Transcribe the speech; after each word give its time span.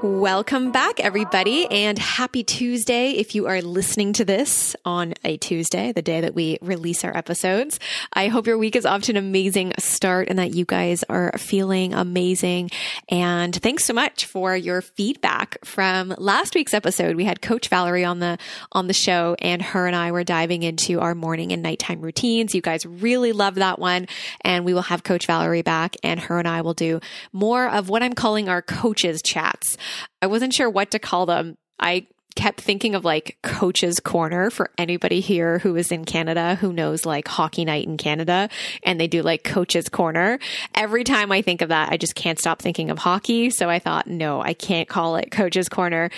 Welcome 0.00 0.70
back, 0.70 1.00
everybody, 1.00 1.66
and 1.68 1.98
happy 1.98 2.44
Tuesday 2.44 3.10
if 3.14 3.34
you 3.34 3.48
are 3.48 3.60
listening 3.60 4.12
to 4.12 4.24
this 4.24 4.76
on 4.84 5.14
a 5.24 5.38
Tuesday, 5.38 5.90
the 5.90 6.02
day 6.02 6.20
that 6.20 6.36
we 6.36 6.56
release 6.62 7.02
our 7.02 7.16
episodes. 7.16 7.80
I 8.12 8.28
hope 8.28 8.46
your 8.46 8.58
week 8.58 8.76
is 8.76 8.86
off 8.86 9.02
to 9.02 9.12
an 9.12 9.16
amazing 9.16 9.72
start 9.80 10.28
and 10.28 10.38
that 10.38 10.54
you 10.54 10.64
guys 10.64 11.02
are 11.08 11.36
feeling 11.36 11.94
amazing. 11.94 12.70
And 13.08 13.52
thanks 13.56 13.86
so 13.86 13.92
much 13.92 14.26
for 14.26 14.54
your 14.54 14.82
feedback 14.82 15.56
from 15.64 16.14
last 16.16 16.54
week's 16.54 16.74
episode. 16.74 17.16
We 17.16 17.24
had 17.24 17.42
Coach 17.42 17.66
Valerie 17.66 18.04
on 18.04 18.20
the 18.20 18.38
on 18.70 18.86
the 18.86 18.94
show, 18.94 19.34
and 19.40 19.60
her 19.60 19.88
and 19.88 19.96
I 19.96 20.12
were 20.12 20.22
diving 20.22 20.62
into 20.62 21.00
our 21.00 21.16
morning 21.16 21.50
and 21.50 21.60
nighttime 21.60 22.02
routines. 22.02 22.54
You 22.54 22.60
guys 22.60 22.86
really 22.86 23.32
loved 23.32 23.56
that 23.56 23.80
one, 23.80 24.06
and 24.42 24.64
we 24.64 24.74
will 24.74 24.82
have 24.82 25.02
Coach 25.02 25.26
Valerie 25.26 25.62
back, 25.62 25.96
and 26.04 26.20
her 26.20 26.38
and 26.38 26.46
I 26.46 26.60
will 26.60 26.74
do 26.74 27.00
more 27.32 27.68
of 27.68 27.88
what 27.88 28.04
I'm 28.04 28.12
calling 28.12 28.48
our 28.48 28.62
coaches 28.62 29.22
chats. 29.22 29.76
I 30.22 30.26
wasn't 30.26 30.54
sure 30.54 30.70
what 30.70 30.90
to 30.92 30.98
call 30.98 31.26
them. 31.26 31.56
I 31.78 32.06
kept 32.38 32.60
thinking 32.60 32.94
of 32.94 33.04
like 33.04 33.36
coach's 33.42 33.98
corner 33.98 34.48
for 34.48 34.70
anybody 34.78 35.18
here 35.18 35.58
who 35.58 35.74
is 35.74 35.90
in 35.90 36.04
Canada 36.04 36.54
who 36.54 36.72
knows 36.72 37.04
like 37.04 37.26
hockey 37.26 37.64
night 37.64 37.84
in 37.84 37.96
Canada 37.96 38.48
and 38.84 39.00
they 39.00 39.08
do 39.08 39.22
like 39.22 39.42
coach's 39.42 39.88
corner. 39.88 40.38
Every 40.72 41.02
time 41.02 41.32
I 41.32 41.42
think 41.42 41.62
of 41.62 41.70
that, 41.70 41.90
I 41.90 41.96
just 41.96 42.14
can't 42.14 42.38
stop 42.38 42.62
thinking 42.62 42.90
of 42.90 42.98
hockey. 42.98 43.50
So 43.50 43.68
I 43.68 43.80
thought, 43.80 44.06
no, 44.06 44.40
I 44.40 44.54
can't 44.54 44.88
call 44.88 45.16
it 45.16 45.32
coach's 45.32 45.68
corner. 45.68 46.10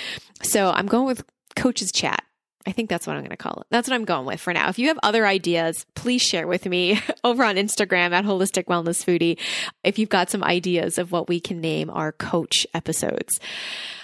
So 0.43 0.71
I'm 0.71 0.87
going 0.87 1.07
with 1.07 1.25
coach's 1.57 1.91
chat. 1.91 2.23
I 2.67 2.73
think 2.73 2.91
that's 2.91 3.07
what 3.07 3.17
I'm 3.17 3.23
going 3.23 3.31
to 3.31 3.37
call 3.37 3.61
it. 3.63 3.67
That's 3.71 3.89
what 3.89 3.95
I'm 3.95 4.05
going 4.05 4.27
with 4.27 4.41
for 4.41 4.53
now. 4.53 4.69
If 4.69 4.79
you 4.79 4.89
have 4.89 4.99
other 5.03 5.27
ideas, 5.27 5.87
please 5.95 6.21
share 6.21 6.47
with 6.47 6.67
me 6.67 7.01
over 7.25 7.43
on 7.43 7.57
Instagram 7.57 8.13
at 8.13 8.25
Holistic 8.25 8.65
Wellness 8.65 9.05
Foodie. 9.05 9.39
If 9.83 9.99
you've 9.99 10.11
got 10.11 10.31
some 10.31 10.45
ideas 10.45 10.99
of 10.99 11.11
what 11.11 11.29
we 11.29 11.41
can 11.41 11.61
name 11.61 11.89
our 11.89 12.13
coach 12.13 12.67
episodes. 12.75 13.41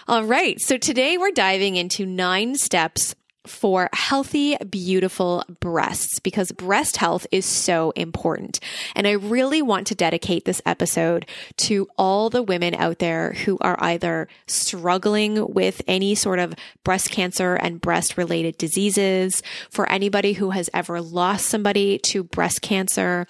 All 0.08 0.24
right. 0.24 0.58
So 0.60 0.78
today 0.78 1.18
we're 1.18 1.32
diving 1.32 1.76
into 1.76 2.06
nine 2.06 2.54
steps 2.54 3.14
for 3.46 3.88
healthy, 3.92 4.56
beautiful 4.68 5.44
breasts 5.60 6.18
because 6.18 6.52
breast 6.52 6.96
health 6.96 7.26
is 7.30 7.44
so 7.44 7.92
important. 7.92 8.60
And 8.94 9.06
I 9.06 9.12
really 9.12 9.62
want 9.62 9.86
to 9.88 9.94
dedicate 9.94 10.44
this 10.44 10.62
episode 10.66 11.26
to 11.58 11.88
all 11.96 12.30
the 12.30 12.42
women 12.42 12.74
out 12.74 12.98
there 12.98 13.32
who 13.32 13.58
are 13.60 13.76
either 13.78 14.28
struggling 14.46 15.52
with 15.52 15.82
any 15.86 16.14
sort 16.14 16.38
of 16.38 16.54
breast 16.84 17.10
cancer 17.10 17.54
and 17.54 17.80
breast 17.80 18.16
related 18.16 18.58
diseases, 18.58 19.42
for 19.70 19.88
anybody 19.88 20.34
who 20.34 20.50
has 20.50 20.70
ever 20.74 21.00
lost 21.00 21.46
somebody 21.46 21.98
to 21.98 22.22
breast 22.22 22.62
cancer 22.62 23.26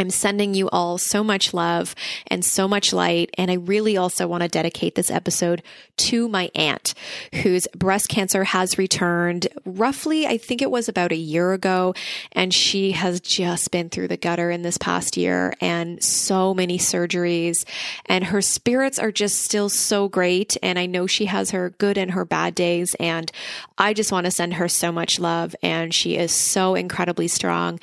I'm 0.00 0.10
sending 0.10 0.54
you 0.54 0.68
all 0.70 0.96
so 0.96 1.22
much 1.22 1.52
love 1.52 1.94
and 2.26 2.42
so 2.42 2.66
much 2.66 2.92
light. 2.92 3.30
And 3.36 3.50
I 3.50 3.54
really 3.54 3.98
also 3.98 4.26
want 4.26 4.42
to 4.42 4.48
dedicate 4.48 4.94
this 4.94 5.10
episode 5.10 5.62
to 5.98 6.26
my 6.26 6.50
aunt 6.54 6.94
whose 7.42 7.68
breast 7.76 8.08
cancer 8.08 8.44
has 8.44 8.78
returned 8.78 9.46
roughly, 9.66 10.26
I 10.26 10.38
think 10.38 10.62
it 10.62 10.70
was 10.70 10.88
about 10.88 11.12
a 11.12 11.16
year 11.16 11.52
ago. 11.52 11.94
And 12.32 12.54
she 12.54 12.92
has 12.92 13.20
just 13.20 13.70
been 13.70 13.90
through 13.90 14.08
the 14.08 14.16
gutter 14.16 14.50
in 14.50 14.62
this 14.62 14.78
past 14.78 15.18
year 15.18 15.52
and 15.60 16.02
so 16.02 16.54
many 16.54 16.78
surgeries. 16.78 17.66
And 18.06 18.24
her 18.24 18.40
spirits 18.40 18.98
are 18.98 19.12
just 19.12 19.42
still 19.42 19.68
so 19.68 20.08
great. 20.08 20.56
And 20.62 20.78
I 20.78 20.86
know 20.86 21.06
she 21.06 21.26
has 21.26 21.50
her 21.50 21.70
good 21.70 21.98
and 21.98 22.12
her 22.12 22.24
bad 22.24 22.54
days. 22.54 22.96
And 22.98 23.30
I 23.76 23.92
just 23.92 24.12
want 24.12 24.24
to 24.24 24.30
send 24.30 24.54
her 24.54 24.68
so 24.68 24.90
much 24.90 25.20
love. 25.20 25.54
And 25.62 25.92
she 25.92 26.16
is 26.16 26.32
so 26.32 26.74
incredibly 26.74 27.28
strong 27.28 27.78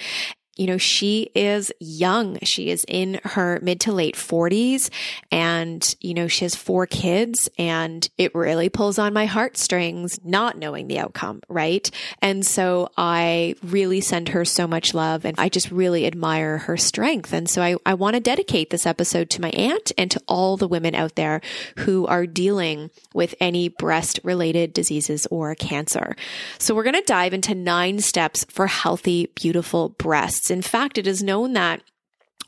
you 0.58 0.66
know, 0.68 0.78
she 0.78 1.30
is 1.36 1.72
young. 1.80 2.40
She 2.44 2.70
is 2.70 2.84
in 2.88 3.20
her 3.24 3.60
mid 3.62 3.80
to 3.82 3.92
late 3.92 4.16
40s 4.16 4.90
and, 5.32 5.96
you 6.02 6.14
know, 6.14 6.28
she 6.28 6.46
has 6.46 6.56
four 6.56 6.88
kids 6.88 7.48
and 7.58 8.10
it 8.18 8.34
really 8.34 8.70
pulls 8.70 8.98
on 8.98 9.14
my 9.14 9.26
heartstrings 9.26 10.20
not 10.24 10.58
knowing 10.58 10.88
the 10.88 11.00
outcome, 11.00 11.42
right? 11.48 11.90
And 12.22 12.46
so 12.46 12.90
I 12.98 13.56
really 13.64 14.02
send 14.02 14.30
her 14.30 14.44
so 14.46 14.68
much 14.68 14.94
love 14.94 15.26
and 15.26 15.40
I 15.40 15.50
just 15.50 15.72
really 15.72 16.08
admire 16.08 16.58
her 16.60 16.76
strength. 16.76 17.34
And 17.34 17.50
so 17.50 17.62
I, 17.62 17.76
I 17.86 17.94
want 17.94 18.16
to 18.16 18.20
dedicate 18.20 18.72
this 18.72 18.86
episode 18.86 19.30
to 19.32 19.42
my 19.42 19.50
aunt 19.52 19.92
and 19.98 20.10
to 20.12 20.22
all 20.28 20.58
the 20.58 20.68
women 20.68 20.96
out 20.96 21.16
there 21.16 21.42
who 21.78 22.08
are 22.08 22.26
dealing 22.26 22.90
with 23.14 23.36
any 23.40 23.70
breast 23.70 24.20
related 24.24 24.74
diseases 24.74 25.28
or 25.30 25.54
cancer. 25.54 26.16
So 26.58 26.74
we're 26.74 26.84
going 26.84 26.96
to 26.96 27.02
dive 27.02 27.34
into 27.34 27.54
nine 27.54 28.00
steps 28.00 28.46
for 28.50 28.66
healthy, 28.68 29.28
beautiful 29.36 29.90
breasts. 29.90 30.47
In 30.50 30.62
fact, 30.62 30.98
it 30.98 31.08
is 31.08 31.24
known 31.24 31.54
that 31.54 31.82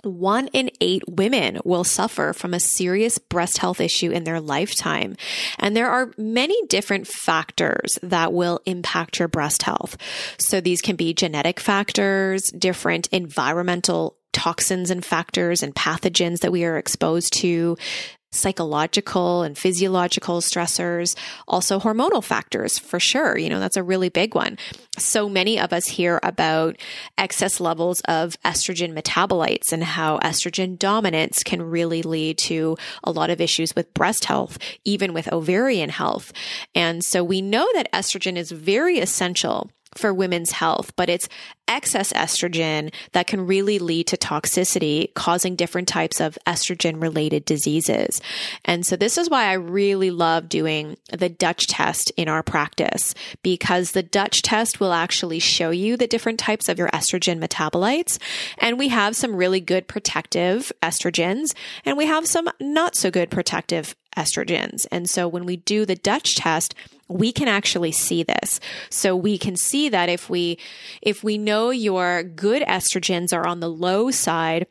one 0.04 0.48
in 0.48 0.70
eight 0.80 1.04
women 1.10 1.60
will 1.66 1.84
suffer 1.84 2.32
from 2.34 2.54
a 2.54 2.60
serious 2.60 3.18
breast 3.18 3.58
health 3.58 3.82
issue 3.82 4.12
in 4.12 4.24
their 4.24 4.40
lifetime. 4.40 5.18
And 5.58 5.76
there 5.76 5.90
are 5.90 6.14
many 6.18 6.56
different 6.68 7.08
factors 7.08 8.00
that 8.02 8.32
will 8.32 8.62
impact 8.66 9.20
your 9.20 9.28
breast 9.28 9.64
health. 9.64 9.98
So 10.38 10.62
these 10.62 10.82
can 10.82 10.96
be 10.96 11.14
genetic 11.14 11.59
factors, 11.59 12.50
different 12.58 13.08
environmental 13.08 14.16
toxins 14.32 14.90
and 14.90 15.04
factors 15.04 15.64
and 15.64 15.76
pathogens 15.76 16.40
that 16.40 16.52
we 16.52 16.64
are 16.64 16.78
exposed 16.78 17.34
to, 17.34 17.78
psychological 18.31 19.41
and 19.41 19.57
physiological 19.57 20.41
stressors, 20.41 21.16
also 21.47 21.79
hormonal 21.79 22.23
factors 22.23 22.78
for 22.78 23.00
sure. 23.00 23.38
You 23.38 23.50
know, 23.50 23.59
that's 23.59 23.78
a 23.78 23.84
really 23.84 24.09
big 24.09 24.35
one. 24.35 24.57
So 24.97 25.28
many 25.29 25.59
of 25.59 25.73
us 25.73 25.88
hear 25.88 26.19
about 26.23 26.78
excess 27.17 27.59
levels 27.59 28.01
of 28.01 28.40
estrogen 28.44 28.94
metabolites 28.94 29.72
and 29.72 29.84
how 29.84 30.19
estrogen 30.19 30.78
dominance 30.78 31.44
can 31.44 31.62
really 31.62 32.01
lead 32.01 32.38
to 32.40 32.78
a 33.03 33.12
lot 33.12 33.29
of 33.29 33.41
issues 33.41 33.75
with 33.75 33.94
breast 33.94 34.25
health, 34.25 34.57
even 34.85 35.13
with 35.13 35.31
ovarian 35.31 35.90
health. 35.90 36.31
And 36.75 37.03
so 37.03 37.23
we 37.23 37.41
know 37.41 37.67
that 37.73 37.91
estrogen 37.91 38.35
is 38.35 38.51
very 38.51 39.00
essential 39.00 39.72
for 39.96 40.14
women's 40.14 40.52
health, 40.52 40.96
but 40.96 41.10
it's 41.10 41.28
excess 41.68 42.12
estrogen 42.14 42.92
that 43.12 43.28
can 43.28 43.46
really 43.46 43.80
lead 43.80 44.08
to 44.08 44.18
toxicity, 44.18 45.14
causing 45.14 45.56
different 45.56 45.88
types 45.88 46.20
of 46.20 46.38
estrogen 46.48 47.02
related 47.02 47.46
diseases. 47.46 48.22
And 48.66 48.86
so 48.86 48.96
this 48.96 49.18
is 49.18 49.30
why 49.30 49.46
I 49.46 49.54
really 49.54 50.10
love 50.10 50.50
doing 50.50 50.98
the 51.12 51.30
Dutch 51.30 51.68
test 51.68 52.12
in 52.18 52.28
our 52.28 52.42
practice 52.42 53.14
because 53.44 53.92
the 53.92 54.04
Dutch 54.04 54.42
test 54.42 54.80
will 54.80 54.94
actually 54.94 55.40
show 55.40 55.70
you 55.70 55.96
the 55.96 56.08
different 56.08 56.40
types 56.40 56.70
of 56.70 56.80
your 56.80 56.90
estrogen 56.90 57.40
metabolites. 57.40 58.18
And 58.58 58.80
we 58.80 58.88
have 58.90 59.16
some 59.16 59.36
really 59.36 59.62
good 59.62 59.88
protective 59.88 60.72
estrogens 60.82 61.54
and 61.86 61.98
we 61.98 62.08
have 62.08 62.26
some 62.26 62.50
not 62.60 62.96
so 62.96 63.12
good 63.12 63.30
protective 63.30 63.96
estrogens. 64.18 64.88
And 64.92 65.10
so 65.10 65.28
when 65.28 65.46
we 65.46 65.58
do 65.58 65.86
the 65.86 65.96
Dutch 65.96 66.36
test, 66.36 66.74
we 67.09 67.31
can 67.31 67.47
actually 67.47 67.92
see 67.92 68.24
this. 68.24 68.59
So 68.90 69.16
we 69.16 69.38
can 69.38 69.56
see 69.56 69.90
that 69.90 70.09
if 70.09 70.30
we 70.30 70.58
if 71.02 71.24
we 71.24 71.38
know 71.38 71.72
your 71.72 72.24
good 72.24 72.62
estrogens 72.64 73.34
are 73.34 73.47
on 73.47 73.59
the 73.59 73.70
low 73.70 74.11
side, 74.11 74.67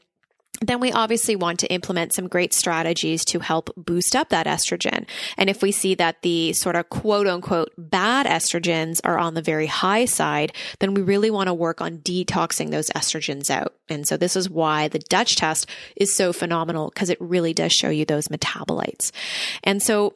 then 0.61 0.81
we 0.81 0.91
obviously 0.91 1.37
want 1.37 1.61
to 1.61 1.73
implement 1.73 2.13
some 2.13 2.27
great 2.27 2.53
strategies 2.53 3.25
to 3.27 3.39
help 3.39 3.71
boost 3.77 4.17
up 4.17 4.31
that 4.31 4.47
estrogen. 4.47 5.07
And 5.37 5.49
if 5.49 5.63
we 5.63 5.71
see 5.71 5.95
that 5.97 6.23
the 6.23 6.53
sort 6.53 6.77
of 6.77 6.89
quote 6.89 7.27
unquote 7.27 7.73
bad 7.79 8.27
estrogens 8.27 9.01
are 9.05 9.19
on 9.19 9.35
the 9.35 9.43
very 9.43 9.67
high 9.67 10.05
side, 10.05 10.53
then 10.81 10.95
we 10.95 11.03
really 11.03 11.31
want 11.31 11.47
to 11.49 11.55
work 11.55 11.81
on 11.81 11.99
detoxing 11.99 12.71
those 12.71 12.91
estrogens 12.91 13.51
out. 13.51 13.75
And 13.89 14.07
so 14.07 14.17
this 14.17 14.37
is 14.37 14.51
why 14.51 14.89
the 14.89 14.99
Dutch 14.99 15.37
test 15.37 15.69
is 15.97 16.15
so 16.15 16.33
phenomenal 16.33 16.91
because 16.93 17.11
it 17.11 17.21
really 17.21 17.55
does 17.55 17.73
show 17.73 17.91
you 17.91 18.05
those 18.05 18.29
metabolites. 18.29 19.13
And 19.63 19.83
so 19.83 20.15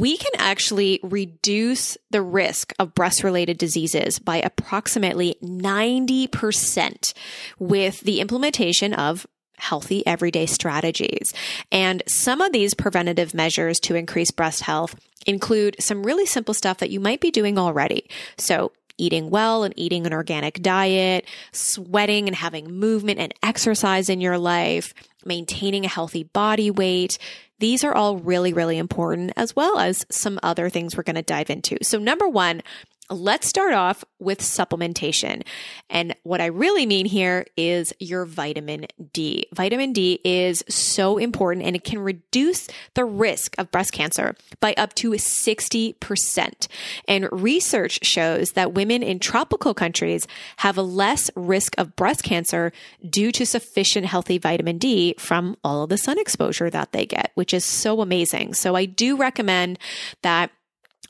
we 0.00 0.16
can 0.16 0.32
actually 0.38 1.00
reduce 1.02 1.96
the 2.10 2.22
risk 2.22 2.72
of 2.78 2.94
breast 2.94 3.22
related 3.22 3.58
diseases 3.58 4.18
by 4.18 4.38
approximately 4.38 5.36
90% 5.42 7.14
with 7.58 8.00
the 8.00 8.20
implementation 8.20 8.92
of 8.94 9.26
healthy 9.56 10.04
everyday 10.06 10.46
strategies. 10.46 11.32
And 11.70 12.02
some 12.06 12.40
of 12.40 12.52
these 12.52 12.74
preventative 12.74 13.34
measures 13.34 13.78
to 13.80 13.94
increase 13.94 14.30
breast 14.30 14.62
health 14.62 14.96
include 15.26 15.76
some 15.78 16.02
really 16.02 16.26
simple 16.26 16.54
stuff 16.54 16.78
that 16.78 16.90
you 16.90 17.00
might 17.00 17.20
be 17.20 17.30
doing 17.30 17.58
already. 17.58 18.08
So 18.36 18.72
eating 18.98 19.30
well 19.30 19.64
and 19.64 19.74
eating 19.76 20.06
an 20.06 20.12
organic 20.12 20.62
diet, 20.62 21.24
sweating 21.52 22.28
and 22.28 22.36
having 22.36 22.70
movement 22.70 23.18
and 23.18 23.34
exercise 23.42 24.08
in 24.08 24.20
your 24.20 24.38
life, 24.38 24.94
maintaining 25.26 25.84
a 25.84 25.88
healthy 25.88 26.24
body 26.24 26.70
weight. 26.70 27.18
These 27.58 27.84
are 27.84 27.94
all 27.94 28.16
really, 28.18 28.52
really 28.52 28.78
important, 28.78 29.32
as 29.36 29.54
well 29.54 29.78
as 29.78 30.04
some 30.10 30.40
other 30.42 30.68
things 30.68 30.96
we're 30.96 31.04
going 31.04 31.16
to 31.16 31.22
dive 31.22 31.50
into. 31.50 31.78
So, 31.82 31.98
number 31.98 32.28
one, 32.28 32.62
Let's 33.10 33.46
start 33.46 33.74
off 33.74 34.02
with 34.18 34.40
supplementation. 34.40 35.42
And 35.90 36.16
what 36.22 36.40
I 36.40 36.46
really 36.46 36.86
mean 36.86 37.04
here 37.04 37.44
is 37.56 37.92
your 38.00 38.24
vitamin 38.24 38.86
D. 39.12 39.46
Vitamin 39.52 39.92
D 39.92 40.20
is 40.24 40.64
so 40.68 41.18
important 41.18 41.66
and 41.66 41.76
it 41.76 41.84
can 41.84 41.98
reduce 41.98 42.66
the 42.94 43.04
risk 43.04 43.54
of 43.58 43.70
breast 43.70 43.92
cancer 43.92 44.34
by 44.60 44.72
up 44.78 44.94
to 44.94 45.10
60%. 45.10 46.68
And 47.06 47.28
research 47.30 48.04
shows 48.06 48.52
that 48.52 48.72
women 48.72 49.02
in 49.02 49.18
tropical 49.18 49.74
countries 49.74 50.26
have 50.58 50.78
a 50.78 50.82
less 50.82 51.30
risk 51.36 51.74
of 51.76 51.96
breast 51.96 52.22
cancer 52.22 52.72
due 53.08 53.30
to 53.32 53.44
sufficient 53.44 54.06
healthy 54.06 54.38
vitamin 54.38 54.78
D 54.78 55.14
from 55.18 55.58
all 55.62 55.82
of 55.82 55.90
the 55.90 55.98
sun 55.98 56.18
exposure 56.18 56.70
that 56.70 56.92
they 56.92 57.04
get, 57.04 57.32
which 57.34 57.52
is 57.52 57.66
so 57.66 58.00
amazing. 58.00 58.54
So 58.54 58.74
I 58.74 58.86
do 58.86 59.16
recommend 59.16 59.78
that 60.22 60.50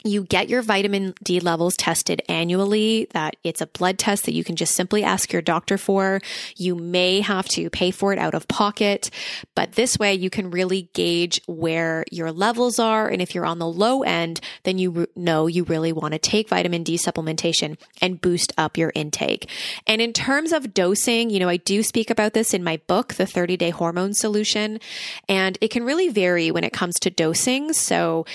you 0.05 0.25
get 0.25 0.49
your 0.51 0.63
vitamin 0.63 1.15
D 1.23 1.41
levels 1.41 1.77
tested 1.77 2.23
annually, 2.29 3.09
that 3.13 3.37
it's 3.43 3.61
a 3.61 3.67
blood 3.67 3.99
test 3.99 4.27
that 4.27 4.35
you 4.35 4.45
can 4.45 4.55
just 4.55 4.75
simply 4.75 5.03
ask 5.03 5.33
your 5.33 5.43
doctor 5.43 5.79
for. 5.79 6.21
You 6.57 6.75
may 6.75 7.21
have 7.23 7.49
to 7.49 7.71
pay 7.71 7.91
for 7.91 8.13
it 8.13 8.19
out 8.19 8.35
of 8.35 8.47
pocket, 8.47 9.11
but 9.55 9.73
this 9.73 9.99
way 9.99 10.15
you 10.15 10.29
can 10.29 10.51
really 10.51 10.91
gauge 10.93 11.41
where 11.47 12.05
your 12.13 12.31
levels 12.31 12.79
are. 12.79 13.09
And 13.09 13.23
if 13.23 13.35
you're 13.35 13.47
on 13.47 13.59
the 13.59 13.67
low 13.67 14.03
end, 14.03 14.41
then 14.65 14.79
you 14.79 15.07
know 15.17 15.47
you 15.47 15.65
really 15.65 15.93
want 15.93 16.13
to 16.13 16.19
take 16.19 16.51
vitamin 16.51 16.83
D 16.83 16.97
supplementation 16.97 17.79
and 18.03 18.21
boost 18.21 18.53
up 18.59 18.77
your 18.77 18.93
intake. 18.95 19.49
And 19.87 20.03
in 20.03 20.13
terms 20.13 20.53
of 20.53 20.75
dosing, 20.75 21.31
you 21.31 21.39
know, 21.39 21.49
I 21.49 21.57
do 21.57 21.83
speak 21.83 22.11
about 22.11 22.35
this 22.35 22.53
in 22.53 22.63
my 22.63 22.77
book, 22.87 23.15
The 23.15 23.27
30 23.27 23.57
Day 23.57 23.71
Hormone 23.71 24.13
Solution, 24.13 24.81
and 25.29 25.57
it 25.61 25.69
can 25.69 25.85
really 25.85 26.11
vary 26.11 26.51
when 26.51 26.65
it 26.65 26.75
comes 26.75 26.97
to 27.01 27.11
dosing. 27.11 27.73
So 27.73 28.27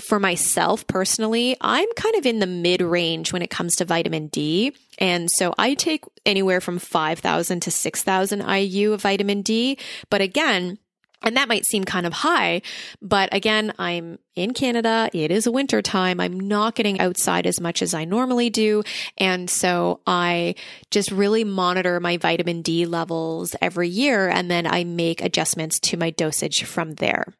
for 0.00 0.18
myself 0.18 0.86
personally, 0.86 1.56
I'm 1.60 1.88
kind 1.96 2.16
of 2.16 2.26
in 2.26 2.40
the 2.40 2.46
mid 2.46 2.80
range 2.80 3.32
when 3.32 3.42
it 3.42 3.50
comes 3.50 3.76
to 3.76 3.84
vitamin 3.84 4.28
D. 4.28 4.74
And 4.98 5.30
so 5.30 5.54
I 5.58 5.74
take 5.74 6.04
anywhere 6.24 6.60
from 6.60 6.78
5,000 6.78 7.60
to 7.60 7.70
6,000 7.70 8.40
IU 8.40 8.92
of 8.92 9.02
vitamin 9.02 9.42
D. 9.42 9.78
But 10.10 10.20
again, 10.20 10.78
and 11.22 11.36
that 11.36 11.48
might 11.48 11.64
seem 11.64 11.84
kind 11.84 12.06
of 12.06 12.12
high, 12.12 12.62
but 13.00 13.30
again, 13.32 13.72
I'm 13.78 14.18
in 14.34 14.52
Canada. 14.52 15.08
It 15.12 15.30
is 15.30 15.46
a 15.46 15.50
winter 15.50 15.80
time. 15.80 16.20
I'm 16.20 16.38
not 16.38 16.74
getting 16.74 17.00
outside 17.00 17.46
as 17.46 17.60
much 17.60 17.80
as 17.80 17.94
I 17.94 18.04
normally 18.04 18.50
do. 18.50 18.82
And 19.16 19.48
so 19.48 20.00
I 20.06 20.56
just 20.90 21.10
really 21.10 21.42
monitor 21.42 21.98
my 22.00 22.18
vitamin 22.18 22.62
D 22.62 22.84
levels 22.84 23.56
every 23.62 23.88
year. 23.88 24.28
And 24.28 24.50
then 24.50 24.66
I 24.66 24.84
make 24.84 25.22
adjustments 25.22 25.80
to 25.80 25.96
my 25.96 26.10
dosage 26.10 26.64
from 26.64 26.94
there. 26.94 27.34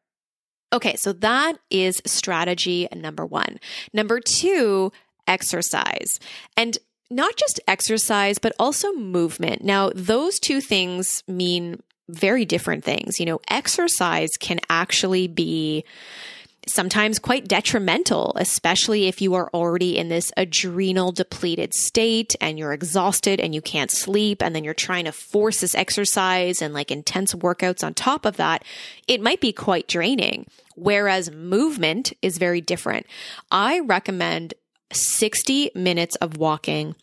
Okay, 0.72 0.96
so 0.96 1.12
that 1.12 1.58
is 1.70 2.02
strategy 2.06 2.88
number 2.94 3.24
one. 3.24 3.58
Number 3.92 4.20
two, 4.20 4.92
exercise. 5.26 6.18
And 6.56 6.76
not 7.10 7.36
just 7.36 7.60
exercise, 7.68 8.38
but 8.38 8.52
also 8.58 8.92
movement. 8.92 9.62
Now, 9.62 9.90
those 9.94 10.38
two 10.40 10.60
things 10.60 11.22
mean 11.28 11.82
very 12.08 12.44
different 12.44 12.84
things. 12.84 13.18
You 13.18 13.26
know, 13.26 13.40
exercise 13.48 14.30
can 14.38 14.60
actually 14.68 15.28
be 15.28 15.84
sometimes 16.68 17.18
quite 17.18 17.46
detrimental, 17.46 18.32
especially 18.36 19.06
if 19.06 19.20
you 19.20 19.34
are 19.34 19.48
already 19.54 19.96
in 19.96 20.08
this 20.08 20.32
adrenal 20.36 21.12
depleted 21.12 21.72
state 21.74 22.34
and 22.40 22.58
you're 22.58 22.72
exhausted 22.72 23.40
and 23.40 23.54
you 23.54 23.62
can't 23.62 23.90
sleep. 23.90 24.42
And 24.42 24.54
then 24.54 24.64
you're 24.64 24.74
trying 24.74 25.04
to 25.04 25.12
force 25.12 25.60
this 25.60 25.74
exercise 25.74 26.60
and 26.60 26.74
like 26.74 26.90
intense 26.90 27.34
workouts 27.34 27.84
on 27.84 27.94
top 27.94 28.24
of 28.24 28.36
that. 28.36 28.64
It 29.06 29.20
might 29.20 29.40
be 29.40 29.52
quite 29.52 29.88
draining. 29.88 30.46
Whereas 30.74 31.30
movement 31.30 32.12
is 32.20 32.36
very 32.38 32.60
different. 32.60 33.06
I 33.50 33.80
recommend 33.80 34.54
60 34.92 35.70
minutes 35.74 36.16
of 36.16 36.36
walking 36.36 36.94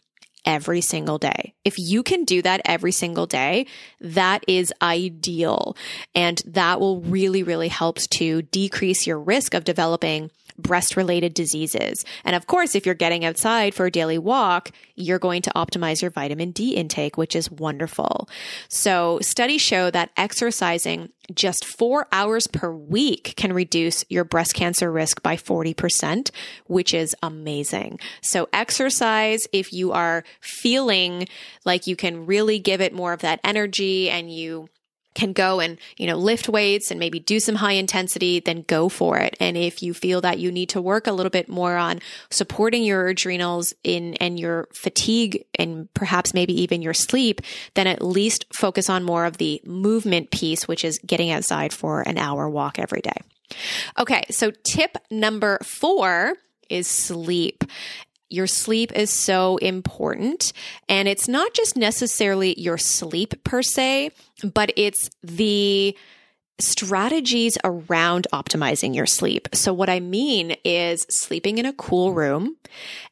every 0.45 0.81
single 0.81 1.17
day. 1.17 1.53
If 1.63 1.75
you 1.77 2.03
can 2.03 2.23
do 2.25 2.41
that 2.41 2.61
every 2.65 2.91
single 2.91 3.25
day, 3.25 3.65
that 4.01 4.43
is 4.47 4.73
ideal. 4.81 5.75
And 6.13 6.41
that 6.45 6.79
will 6.79 7.01
really, 7.01 7.43
really 7.43 7.69
help 7.69 7.97
to 8.17 8.41
decrease 8.43 9.07
your 9.07 9.19
risk 9.19 9.53
of 9.53 9.63
developing 9.63 10.31
breast 10.57 10.95
related 10.95 11.33
diseases. 11.33 12.05
And 12.23 12.35
of 12.35 12.47
course, 12.47 12.75
if 12.75 12.85
you're 12.85 12.95
getting 12.95 13.25
outside 13.25 13.73
for 13.73 13.85
a 13.85 13.91
daily 13.91 14.17
walk, 14.17 14.71
you're 14.95 15.19
going 15.19 15.41
to 15.43 15.51
optimize 15.55 16.01
your 16.01 16.11
vitamin 16.11 16.51
D 16.51 16.75
intake, 16.75 17.17
which 17.17 17.35
is 17.35 17.51
wonderful. 17.51 18.29
So 18.67 19.19
studies 19.21 19.61
show 19.61 19.89
that 19.91 20.11
exercising 20.17 21.09
just 21.33 21.65
four 21.65 22.07
hours 22.11 22.47
per 22.47 22.71
week 22.71 23.33
can 23.37 23.53
reduce 23.53 24.03
your 24.09 24.23
breast 24.23 24.53
cancer 24.53 24.91
risk 24.91 25.23
by 25.23 25.35
40%, 25.37 26.31
which 26.67 26.93
is 26.93 27.15
amazing. 27.23 27.99
So 28.21 28.49
exercise, 28.51 29.47
if 29.53 29.71
you 29.71 29.93
are 29.93 30.23
feeling 30.41 31.27
like 31.65 31.87
you 31.87 31.95
can 31.95 32.25
really 32.25 32.59
give 32.59 32.81
it 32.81 32.93
more 32.93 33.13
of 33.13 33.21
that 33.21 33.39
energy 33.43 34.09
and 34.09 34.31
you 34.31 34.67
can 35.15 35.33
go 35.33 35.59
and, 35.59 35.77
you 35.97 36.07
know, 36.07 36.17
lift 36.17 36.49
weights 36.49 36.91
and 36.91 36.99
maybe 36.99 37.19
do 37.19 37.39
some 37.39 37.55
high 37.55 37.73
intensity, 37.73 38.39
then 38.39 38.63
go 38.67 38.89
for 38.89 39.17
it. 39.17 39.35
And 39.39 39.57
if 39.57 39.83
you 39.83 39.93
feel 39.93 40.21
that 40.21 40.39
you 40.39 40.51
need 40.51 40.69
to 40.69 40.81
work 40.81 41.07
a 41.07 41.11
little 41.11 41.29
bit 41.29 41.49
more 41.49 41.75
on 41.75 41.99
supporting 42.29 42.83
your 42.83 43.07
adrenals 43.07 43.73
in 43.83 44.15
and 44.15 44.39
your 44.39 44.67
fatigue 44.73 45.45
and 45.57 45.91
perhaps 45.93 46.33
maybe 46.33 46.59
even 46.61 46.81
your 46.81 46.93
sleep, 46.93 47.41
then 47.75 47.87
at 47.87 48.01
least 48.01 48.45
focus 48.53 48.89
on 48.89 49.03
more 49.03 49.25
of 49.25 49.37
the 49.37 49.61
movement 49.65 50.31
piece, 50.31 50.67
which 50.67 50.83
is 50.83 50.99
getting 51.05 51.31
outside 51.31 51.73
for 51.73 52.01
an 52.01 52.17
hour 52.17 52.49
walk 52.49 52.79
every 52.79 53.01
day. 53.01 53.17
Okay. 53.99 54.23
So 54.31 54.51
tip 54.63 54.97
number 55.11 55.59
four 55.63 56.35
is 56.69 56.87
sleep. 56.87 57.63
Your 58.33 58.47
sleep 58.47 58.91
is 58.93 59.11
so 59.11 59.57
important. 59.57 60.53
And 60.89 61.07
it's 61.07 61.27
not 61.27 61.53
just 61.53 61.77
necessarily 61.77 62.59
your 62.59 62.79
sleep 62.79 63.43
per 63.43 63.61
se, 63.61 64.09
but 64.55 64.73
it's 64.75 65.11
the 65.21 65.95
strategies 66.59 67.59
around 67.63 68.25
optimizing 68.33 68.95
your 68.95 69.05
sleep. 69.05 69.49
So, 69.53 69.71
what 69.71 69.87
I 69.87 69.99
mean 69.99 70.55
is 70.65 71.05
sleeping 71.11 71.59
in 71.59 71.67
a 71.67 71.73
cool 71.73 72.13
room 72.13 72.57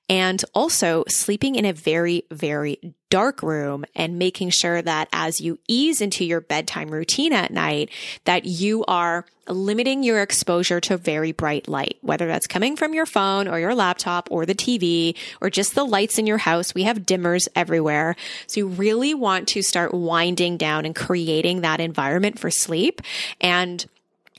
and 0.10 0.44
also 0.56 1.04
sleeping 1.08 1.54
in 1.54 1.66
a 1.66 1.74
very, 1.74 2.24
very 2.32 2.80
dark 3.12 3.44
room 3.44 3.86
and 3.94 4.18
making 4.18 4.50
sure 4.50 4.82
that 4.82 5.08
as 5.14 5.40
you 5.40 5.60
ease 5.68 6.02
into 6.02 6.26
your 6.26 6.42
bedtime 6.42 6.90
routine 6.90 7.34
at 7.34 7.52
night, 7.52 7.92
that 8.24 8.46
you 8.46 8.84
are 8.88 9.26
limiting 9.48 10.02
your 10.02 10.22
exposure 10.22 10.80
to 10.80 10.96
very 10.98 11.34
bright 11.34 11.68
light, 11.68 11.98
whether 12.02 12.26
that's 12.26 12.48
coming 12.48 12.76
from 12.76 12.94
your 12.94 13.06
phone 13.06 13.48
or 13.48 13.60
your 13.60 13.76
laptop 13.76 14.30
or 14.32 14.46
the 14.46 14.56
TV 14.56 15.16
or 15.42 15.50
just 15.50 15.76
the 15.76 15.84
lights 15.84 16.18
in 16.18 16.26
your 16.26 16.38
house. 16.38 16.74
We 16.74 16.84
have 16.84 17.00
dimmers 17.00 17.48
everywhere. 17.56 18.16
So 18.48 18.62
you 18.62 18.68
really 18.68 19.14
want 19.14 19.50
to 19.50 19.62
start 19.62 19.94
winding 19.94 20.56
down 20.58 20.86
and 20.86 20.96
creating 20.96 21.62
that 21.62 21.82
environment 21.82 22.40
for 22.40 22.50
sleep. 22.50 23.02
And 23.42 23.86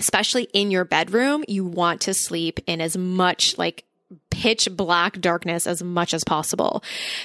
especially 0.00 0.49
in 0.54 0.70
your 0.70 0.85
bedroom, 0.85 1.44
you 1.46 1.64
want 1.64 2.00
to 2.02 2.14
sleep 2.14 2.58
in 2.66 2.80
as 2.80 2.96
much 2.96 3.58
like 3.58 3.85
pitch 4.31 4.69
black 4.73 5.21
darkness 5.21 5.66
as 5.66 5.83
much 5.83 6.12
as 6.12 6.25
possible 6.25 6.83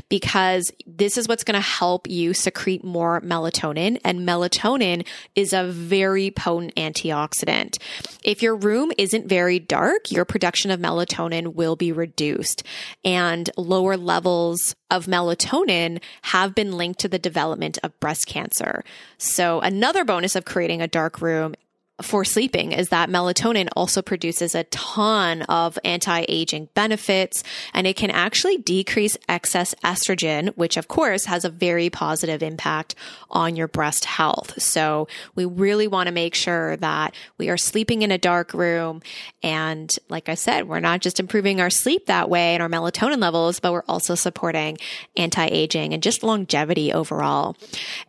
because 0.09 0.71
this 0.85 1.17
is 1.17 1.27
what's 1.27 1.43
going 1.43 1.55
to 1.55 1.67
help 1.67 2.07
you 2.07 2.33
secrete 2.33 2.83
more 2.83 3.21
melatonin 3.21 3.99
and 4.03 4.27
melatonin 4.27 5.05
is 5.33 5.53
a 5.53 5.65
very 5.65 6.29
potent 6.29 6.75
antioxidant. 6.75 7.79
If 8.23 8.43
your 8.43 8.55
room 8.55 8.91
isn't 8.97 9.27
very 9.27 9.57
dark, 9.57 10.11
your 10.11 10.25
production 10.25 10.69
of 10.69 10.79
melatonin 10.79 11.55
will 11.55 11.75
be 11.75 11.91
reduced 11.91 12.63
and 13.03 13.49
lower 13.57 13.97
levels 13.97 14.75
of 14.91 15.05
melatonin 15.05 16.01
have 16.23 16.53
been 16.53 16.77
linked 16.77 16.99
to 16.99 17.07
the 17.07 17.19
development 17.19 17.77
of 17.83 17.99
breast 17.99 18.27
cancer. 18.27 18.83
So 19.17 19.59
another 19.61 20.05
bonus 20.05 20.35
of 20.35 20.45
creating 20.45 20.81
a 20.81 20.87
dark 20.87 21.21
room 21.21 21.55
for 22.01 22.23
sleeping 22.23 22.71
is 22.71 22.89
that 22.89 23.09
melatonin 23.09 23.67
also 23.75 24.01
produces 24.01 24.53
a 24.53 24.63
ton 24.65 25.41
of 25.43 25.79
anti-aging 25.83 26.69
benefits 26.75 27.43
and 27.73 27.87
it 27.87 27.95
can 27.95 28.11
actually 28.11 28.57
decrease 28.57 29.17
excess 29.27 29.73
estrogen, 29.83 30.55
which 30.55 30.77
of 30.77 30.87
course 30.87 31.25
has 31.25 31.43
a 31.43 31.49
very 31.49 31.89
positive 31.89 32.43
impact 32.43 32.93
on 33.31 33.55
your 33.55 33.67
breast 33.67 34.05
health. 34.05 34.61
So 34.61 35.07
we 35.33 35.45
really 35.45 35.87
want 35.87 36.07
to 36.07 36.13
make 36.13 36.35
sure 36.35 36.77
that 36.77 37.15
we 37.39 37.49
are 37.49 37.57
sleeping 37.57 38.03
in 38.03 38.11
a 38.11 38.17
dark 38.17 38.53
room. 38.53 39.01
And 39.41 39.93
like 40.07 40.29
I 40.29 40.35
said, 40.35 40.67
we're 40.67 40.79
not 40.79 41.01
just 41.01 41.19
improving 41.19 41.59
our 41.59 41.71
sleep 41.71 42.05
that 42.05 42.29
way 42.29 42.53
and 42.53 42.61
our 42.61 42.69
melatonin 42.69 43.19
levels, 43.19 43.59
but 43.59 43.73
we're 43.73 43.83
also 43.87 44.13
supporting 44.13 44.77
anti-aging 45.15 45.93
and 45.93 46.03
just 46.03 46.21
longevity 46.21 46.93
overall. 46.93 47.57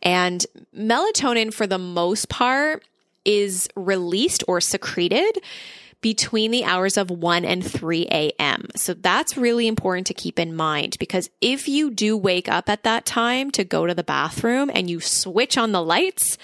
And 0.03 0.45
melatonin 0.77 1.55
for 1.55 1.67
the 1.67 1.79
most 1.79 2.29
part 2.29 2.85
is 3.25 3.69
released 3.77 4.45
or 4.49 4.61
secreted 4.61 5.39
between 6.01 6.51
the 6.51 6.65
hours 6.65 6.97
of 6.97 7.11
1 7.11 7.45
and 7.45 7.69
3 7.69 8.07
a.m. 8.11 8.69
So 8.77 8.95
that's 8.95 9.37
really 9.37 9.67
important 9.67 10.07
to 10.09 10.15
keep 10.15 10.39
in 10.39 10.55
mind 10.55 10.97
because 11.01 11.29
if 11.41 11.67
you 11.67 11.91
do 11.91 12.17
wake 12.17 12.49
up 12.49 12.69
at 12.69 12.85
that 12.85 13.05
time 13.05 13.51
to 13.53 13.65
go 13.65 13.87
to 13.87 13.95
the 13.95 14.05
bathroom 14.05 14.71
and 14.73 14.89
you 14.89 15.01
switch 15.01 15.59
on 15.59 15.73
the 15.73 15.83
lights, 15.83 16.39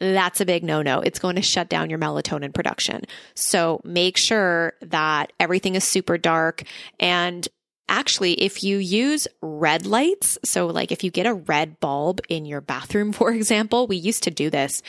that's 0.00 0.40
a 0.40 0.46
big 0.46 0.62
no 0.62 0.80
no. 0.80 1.00
It's 1.00 1.18
going 1.18 1.36
to 1.36 1.42
shut 1.42 1.68
down 1.68 1.90
your 1.90 1.98
melatonin 1.98 2.54
production. 2.54 3.02
So 3.34 3.80
make 3.84 4.16
sure 4.16 4.74
that 4.80 5.32
everything 5.38 5.74
is 5.74 5.84
super 5.84 6.16
dark. 6.16 6.62
And 6.98 7.46
actually, 7.88 8.34
if 8.34 8.62
you 8.62 8.78
use 8.78 9.28
red 9.42 9.84
lights, 9.84 10.38
so 10.44 10.68
like 10.68 10.92
if 10.92 11.04
you 11.04 11.10
get 11.10 11.26
a 11.26 11.34
red 11.34 11.80
bulb 11.80 12.20
in 12.28 12.46
your 12.46 12.60
bathroom, 12.60 13.12
for 13.12 13.32
example, 13.32 13.86
we 13.86 13.96
used 13.96 14.22
to 14.22 14.30
do 14.30 14.48
this. 14.48 14.82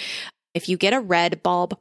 If 0.54 0.70
you 0.70 0.78
get 0.78 0.94
a 0.94 1.00
red 1.00 1.44
bulb, 1.44 1.78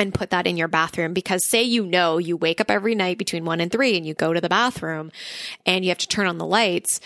and 0.00 0.14
put 0.14 0.30
that 0.30 0.46
in 0.46 0.56
your 0.56 0.68
bathroom 0.68 1.12
because 1.12 1.50
say 1.50 1.60
you 1.60 1.84
know 1.84 2.18
you 2.18 2.36
wake 2.36 2.60
up 2.60 2.70
every 2.70 2.94
night 2.94 3.18
between 3.18 3.44
1 3.44 3.60
and 3.60 3.72
3 3.72 3.96
and 3.96 4.06
you 4.06 4.14
go 4.14 4.32
to 4.32 4.40
the 4.40 4.48
bathroom 4.48 5.10
and 5.66 5.84
you 5.84 5.88
have 5.88 5.98
to 5.98 6.06
turn 6.06 6.28
on 6.28 6.38
the 6.38 6.46
lights 6.46 7.00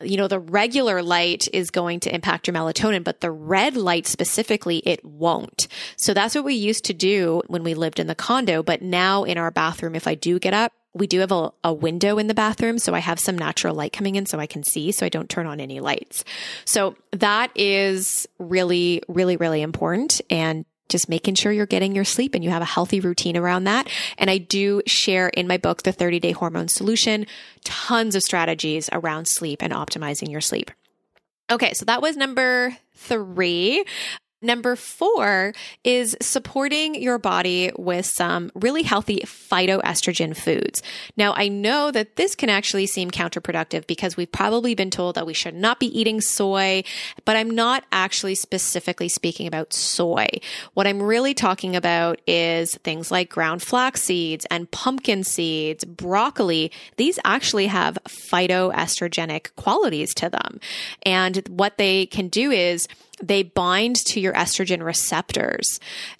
you 0.00 0.16
know, 0.16 0.28
the 0.28 0.38
regular 0.38 1.02
light 1.02 1.48
is 1.52 1.70
going 1.70 2.00
to 2.00 2.14
impact 2.14 2.46
your 2.46 2.54
melatonin, 2.54 3.04
but 3.04 3.20
the 3.20 3.30
red 3.30 3.76
light 3.76 4.06
specifically, 4.06 4.78
it 4.78 5.04
won't. 5.04 5.68
So 5.96 6.14
that's 6.14 6.34
what 6.34 6.44
we 6.44 6.54
used 6.54 6.84
to 6.86 6.94
do 6.94 7.42
when 7.46 7.62
we 7.62 7.74
lived 7.74 8.00
in 8.00 8.06
the 8.06 8.14
condo. 8.14 8.62
But 8.62 8.82
now 8.82 9.24
in 9.24 9.38
our 9.38 9.50
bathroom, 9.50 9.94
if 9.94 10.06
I 10.06 10.14
do 10.14 10.38
get 10.38 10.54
up, 10.54 10.72
we 10.94 11.06
do 11.06 11.20
have 11.20 11.32
a, 11.32 11.52
a, 11.64 11.72
window 11.72 12.18
in 12.18 12.28
the 12.28 12.34
bathroom. 12.34 12.78
So 12.78 12.94
I 12.94 13.00
have 13.00 13.18
some 13.18 13.36
natural 13.36 13.74
light 13.74 13.92
coming 13.92 14.14
in 14.14 14.26
so 14.26 14.38
I 14.38 14.46
can 14.46 14.62
see. 14.62 14.92
So 14.92 15.04
I 15.04 15.08
don't 15.08 15.28
turn 15.28 15.46
on 15.46 15.60
any 15.60 15.80
lights. 15.80 16.24
So 16.64 16.96
that 17.10 17.50
is 17.56 18.28
really, 18.38 19.02
really, 19.08 19.36
really 19.36 19.60
important. 19.60 20.20
And 20.30 20.64
just 20.88 21.08
making 21.08 21.34
sure 21.34 21.50
you're 21.50 21.66
getting 21.66 21.94
your 21.94 22.04
sleep 22.04 22.34
and 22.34 22.44
you 22.44 22.50
have 22.50 22.62
a 22.62 22.66
healthy 22.66 23.00
routine 23.00 23.36
around 23.36 23.64
that. 23.64 23.88
And 24.18 24.30
I 24.30 24.38
do 24.38 24.82
share 24.86 25.28
in 25.28 25.48
my 25.48 25.56
book, 25.56 25.82
The 25.82 25.92
30 25.92 26.20
Day 26.20 26.32
Hormone 26.32 26.68
Solution, 26.68 27.26
tons 27.64 28.14
of 28.14 28.22
strategies 28.22 28.88
around 28.92 29.26
sleep 29.26 29.62
and 29.62 29.72
optimizing 29.72 30.30
your 30.30 30.40
sleep. 30.40 30.70
Okay, 31.50 31.72
so 31.74 31.84
that 31.86 32.00
was 32.00 32.16
number 32.16 32.76
three. 32.94 33.84
Number 34.44 34.76
four 34.76 35.54
is 35.84 36.14
supporting 36.20 36.94
your 36.94 37.18
body 37.18 37.72
with 37.78 38.04
some 38.04 38.52
really 38.54 38.82
healthy 38.82 39.20
phytoestrogen 39.24 40.36
foods. 40.36 40.82
Now, 41.16 41.32
I 41.34 41.48
know 41.48 41.90
that 41.90 42.16
this 42.16 42.34
can 42.34 42.50
actually 42.50 42.86
seem 42.86 43.10
counterproductive 43.10 43.86
because 43.86 44.18
we've 44.18 44.30
probably 44.30 44.74
been 44.74 44.90
told 44.90 45.14
that 45.14 45.24
we 45.26 45.32
should 45.32 45.54
not 45.54 45.80
be 45.80 45.86
eating 45.98 46.20
soy, 46.20 46.84
but 47.24 47.36
I'm 47.36 47.50
not 47.50 47.84
actually 47.90 48.34
specifically 48.34 49.08
speaking 49.08 49.46
about 49.46 49.72
soy. 49.72 50.28
What 50.74 50.86
I'm 50.86 51.02
really 51.02 51.32
talking 51.32 51.74
about 51.74 52.20
is 52.26 52.74
things 52.84 53.10
like 53.10 53.30
ground 53.30 53.62
flax 53.62 54.02
seeds 54.02 54.44
and 54.50 54.70
pumpkin 54.70 55.24
seeds, 55.24 55.84
broccoli. 55.86 56.70
These 56.98 57.18
actually 57.24 57.68
have 57.68 57.98
phytoestrogenic 58.06 59.54
qualities 59.56 60.12
to 60.16 60.28
them. 60.28 60.60
And 61.04 61.38
what 61.48 61.78
they 61.78 62.04
can 62.04 62.28
do 62.28 62.50
is 62.50 62.86
they 63.22 63.42
bind 63.42 63.96
to 64.06 64.20
your 64.20 64.32
estrogen 64.32 64.82
receptors 64.82 65.78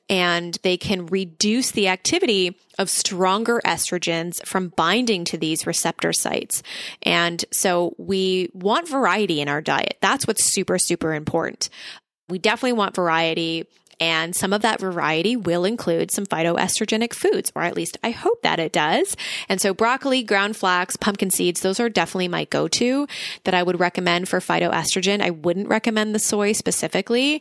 and 0.09 0.59
they 0.63 0.77
can 0.77 1.07
reduce 1.07 1.71
the 1.71 1.89
activity 1.89 2.57
of 2.79 2.91
stronger 2.91 3.61
estrogens 3.65 4.45
from 4.47 4.69
binding 4.77 5.25
to 5.25 5.39
these 5.39 5.67
receptor 5.67 6.13
sites. 6.13 6.63
And 7.03 7.45
so 7.53 7.95
we 7.99 8.51
want 8.53 8.89
variety 8.89 9.41
in 9.41 9.49
our 9.49 9.61
diet. 9.61 9.97
That's 10.01 10.27
what's 10.27 10.45
super, 10.45 10.79
super 10.79 11.15
important. 11.15 11.71
We 12.29 12.39
definitely 12.39 12.73
want 12.73 12.95
variety. 12.95 13.67
And 14.01 14.35
some 14.35 14.53
of 14.53 14.63
that 14.63 14.81
variety 14.81 15.37
will 15.37 15.65
include 15.65 16.11
some 16.11 16.27
phytoestrogenic 16.27 17.15
foods, 17.15 17.53
or 17.55 17.63
at 17.63 17.77
least 17.77 17.99
I 18.03 18.11
hope 18.11 18.43
that 18.43 18.59
it 18.59 18.73
does. 18.73 19.17
And 19.49 19.61
so 19.61 19.75
broccoli, 19.75 20.23
ground 20.23 20.57
flax, 20.57 20.97
pumpkin 20.97 21.31
seeds, 21.31 21.61
those 21.61 21.81
are 21.81 21.89
definitely 21.89 22.29
my 22.29 22.45
go-to 22.45 23.07
that 23.45 23.55
I 23.55 23.63
would 23.63 23.81
recommend 23.81 24.29
for 24.29 24.41
phytoestrogen. 24.41 25.21
I 25.21 25.31
wouldn't 25.31 25.69
recommend 25.69 26.15
the 26.15 26.19
soy 26.19 26.53
specifically. 26.53 27.41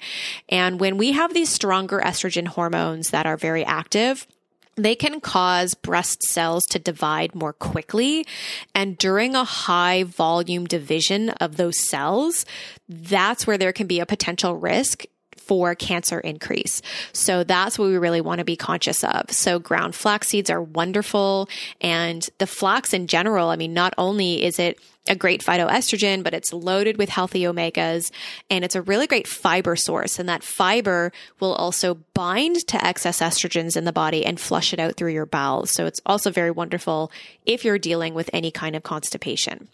And 0.50 0.80
when 0.80 0.98
we 0.98 1.12
have 1.14 1.34
these 1.34 1.50
stronger 1.50 2.00
estrogen 2.00 2.48
hormones 2.48 3.10
that 3.10 3.26
are 3.26 3.38
very 3.38 3.66
active, 3.66 4.28
they 4.76 4.96
can 4.96 5.22
cause 5.22 5.76
breast 5.76 6.24
cells 6.24 6.66
to 6.66 6.80
divide 6.80 7.36
more 7.36 7.54
quickly. 7.54 8.26
And 8.74 8.98
during 8.98 9.36
a 9.36 9.44
high 9.44 10.04
volume 10.04 10.66
division 10.66 11.30
of 11.30 11.58
those 11.58 11.88
cells, 11.88 12.46
that's 12.90 13.46
where 13.46 13.58
there 13.58 13.74
can 13.74 13.86
be 13.88 14.00
a 14.00 14.06
potential 14.06 14.56
risk 14.56 15.06
for 15.38 15.76
cancer 15.76 16.20
increase. 16.20 16.82
So 17.12 17.44
that's 17.44 17.78
what 17.78 17.88
we 17.88 17.98
really 17.98 18.22
want 18.22 18.40
to 18.40 18.46
be 18.46 18.56
conscious 18.56 19.04
of. 19.04 19.32
So 19.32 19.60
ground 19.60 19.96
flax 19.96 20.30
seeds 20.30 20.50
are 20.50 20.62
wonderful 20.62 21.50
and 21.82 22.28
the 22.38 22.48
flax 22.48 22.94
in 22.94 23.08
general, 23.08 23.50
I 23.50 23.56
mean, 23.56 23.74
not 23.74 23.94
only 23.98 24.44
is 24.44 24.60
it 24.60 24.80
a 25.08 25.16
great 25.16 25.44
phytoestrogen, 25.44 26.24
but 26.24 26.34
it's 26.34 26.54
loaded 26.54 26.98
with 26.98 27.10
healthy 27.10 27.42
omegas 27.42 28.12
and 28.50 28.64
it's 28.64 28.76
a 28.76 28.82
really 28.82 29.08
great 29.08 29.28
fiber 29.28 29.76
source. 29.76 30.18
And 30.18 30.30
that 30.30 30.44
fiber 30.44 31.12
will 31.40 31.54
also 31.54 31.96
bind 32.14 32.66
to 32.68 32.86
excess 32.86 33.20
estrogens 33.20 33.76
in 33.76 33.84
the 33.84 33.92
body 33.92 34.26
and 34.26 34.40
flush 34.40 34.72
it 34.72 34.80
out 34.80 34.96
through 34.96 35.12
your 35.12 35.26
bowels. 35.26 35.72
So 35.72 35.86
it's 35.86 36.00
also 36.06 36.32
very 36.32 36.52
wonderful 36.52 37.12
if 37.46 37.66
you're 37.66 37.80
dealing 37.80 38.14
with 38.14 38.30
any 38.32 38.52
kind 38.52 38.76
of 38.76 38.84
constipation. 38.84 39.68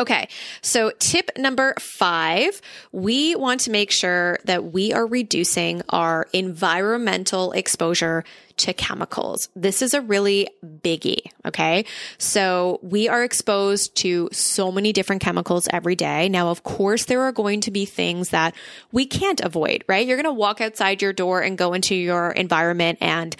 Okay, 0.00 0.28
so 0.62 0.92
tip 1.00 1.30
number 1.36 1.74
five, 1.80 2.60
we 2.92 3.34
want 3.34 3.62
to 3.62 3.72
make 3.72 3.90
sure 3.90 4.38
that 4.44 4.72
we 4.72 4.92
are 4.92 5.04
reducing 5.04 5.82
our 5.88 6.28
environmental 6.32 7.50
exposure 7.50 8.22
to 8.58 8.72
chemicals. 8.72 9.48
This 9.56 9.82
is 9.82 9.94
a 9.94 10.00
really 10.00 10.48
biggie. 10.64 11.30
Okay. 11.44 11.84
So 12.18 12.78
we 12.82 13.08
are 13.08 13.24
exposed 13.24 13.96
to 13.96 14.28
so 14.32 14.70
many 14.70 14.92
different 14.92 15.22
chemicals 15.22 15.68
every 15.72 15.96
day. 15.96 16.28
Now, 16.28 16.50
of 16.50 16.62
course, 16.62 17.06
there 17.06 17.22
are 17.22 17.32
going 17.32 17.60
to 17.62 17.70
be 17.70 17.84
things 17.84 18.30
that 18.30 18.54
we 18.92 19.06
can't 19.06 19.40
avoid, 19.40 19.84
right? 19.88 20.06
You're 20.06 20.16
going 20.16 20.24
to 20.24 20.32
walk 20.32 20.60
outside 20.60 21.02
your 21.02 21.12
door 21.12 21.40
and 21.40 21.58
go 21.58 21.72
into 21.72 21.94
your 21.94 22.30
environment 22.30 22.98
and 23.00 23.34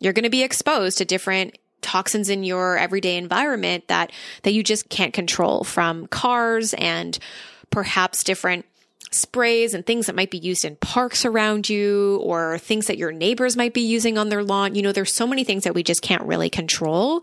you're 0.00 0.12
going 0.12 0.24
to 0.24 0.30
be 0.30 0.42
exposed 0.42 0.98
to 0.98 1.04
different 1.04 1.58
toxins 1.80 2.28
in 2.28 2.44
your 2.44 2.76
everyday 2.76 3.16
environment 3.16 3.86
that 3.88 4.12
that 4.42 4.52
you 4.52 4.62
just 4.62 4.88
can't 4.88 5.12
control 5.12 5.64
from 5.64 6.06
cars 6.08 6.74
and 6.74 7.18
perhaps 7.70 8.24
different 8.24 8.64
sprays 9.10 9.74
and 9.74 9.84
things 9.84 10.06
that 10.06 10.14
might 10.14 10.30
be 10.30 10.38
used 10.38 10.64
in 10.64 10.76
parks 10.76 11.24
around 11.24 11.68
you 11.68 12.20
or 12.22 12.58
things 12.58 12.86
that 12.86 12.98
your 12.98 13.12
neighbors 13.12 13.56
might 13.56 13.74
be 13.74 13.80
using 13.80 14.18
on 14.18 14.28
their 14.28 14.42
lawn. 14.42 14.74
You 14.74 14.82
know, 14.82 14.92
there's 14.92 15.14
so 15.14 15.26
many 15.26 15.44
things 15.44 15.64
that 15.64 15.74
we 15.74 15.82
just 15.82 16.02
can't 16.02 16.22
really 16.22 16.50
control, 16.50 17.22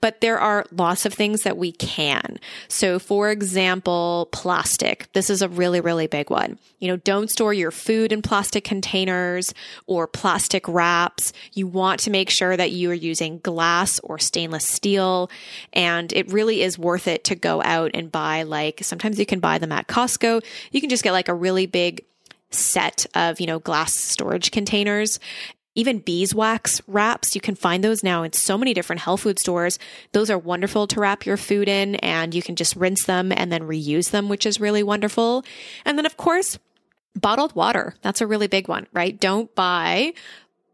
but 0.00 0.20
there 0.20 0.38
are 0.38 0.64
lots 0.70 1.06
of 1.06 1.14
things 1.14 1.42
that 1.42 1.56
we 1.56 1.72
can. 1.72 2.38
So 2.68 2.98
for 2.98 3.30
example, 3.30 4.28
plastic. 4.32 5.08
This 5.12 5.30
is 5.30 5.42
a 5.42 5.48
really, 5.48 5.80
really 5.80 6.06
big 6.06 6.30
one. 6.30 6.58
You 6.78 6.88
know, 6.88 6.96
don't 6.96 7.30
store 7.30 7.54
your 7.54 7.70
food 7.70 8.12
in 8.12 8.22
plastic 8.22 8.64
containers 8.64 9.54
or 9.86 10.06
plastic 10.06 10.66
wraps. 10.68 11.32
You 11.52 11.66
want 11.66 12.00
to 12.00 12.10
make 12.10 12.30
sure 12.30 12.56
that 12.56 12.70
you 12.70 12.90
are 12.90 12.94
using 12.94 13.38
glass 13.38 13.98
or 14.00 14.18
stainless 14.18 14.66
steel. 14.66 15.30
And 15.72 16.12
it 16.12 16.30
really 16.32 16.62
is 16.62 16.78
worth 16.78 17.08
it 17.08 17.24
to 17.24 17.34
go 17.34 17.62
out 17.62 17.90
and 17.94 18.12
buy 18.12 18.42
like, 18.42 18.80
sometimes 18.82 19.18
you 19.18 19.26
can 19.26 19.40
buy 19.40 19.58
them 19.58 19.72
at 19.72 19.86
Costco. 19.86 20.44
You 20.70 20.80
can 20.80 20.90
just 20.90 21.02
get 21.02 21.12
like 21.12 21.25
like 21.26 21.34
a 21.34 21.38
really 21.38 21.66
big 21.66 22.04
set 22.50 23.06
of, 23.14 23.40
you 23.40 23.46
know, 23.46 23.58
glass 23.58 23.94
storage 23.94 24.50
containers. 24.50 25.18
Even 25.74 25.98
beeswax 25.98 26.80
wraps, 26.86 27.34
you 27.34 27.40
can 27.40 27.54
find 27.54 27.84
those 27.84 28.02
now 28.02 28.22
in 28.22 28.32
so 28.32 28.56
many 28.56 28.72
different 28.72 29.02
health 29.02 29.22
food 29.22 29.38
stores. 29.38 29.78
Those 30.12 30.30
are 30.30 30.38
wonderful 30.38 30.86
to 30.86 31.00
wrap 31.00 31.26
your 31.26 31.36
food 31.36 31.68
in 31.68 31.96
and 31.96 32.34
you 32.34 32.42
can 32.42 32.56
just 32.56 32.76
rinse 32.76 33.04
them 33.04 33.30
and 33.30 33.52
then 33.52 33.64
reuse 33.64 34.10
them, 34.10 34.28
which 34.28 34.46
is 34.46 34.60
really 34.60 34.82
wonderful. 34.82 35.44
And 35.84 35.98
then 35.98 36.06
of 36.06 36.16
course, 36.16 36.58
bottled 37.14 37.54
water. 37.54 37.94
That's 38.00 38.22
a 38.22 38.26
really 38.26 38.46
big 38.46 38.68
one, 38.68 38.86
right? 38.94 39.18
Don't 39.18 39.54
buy 39.54 40.14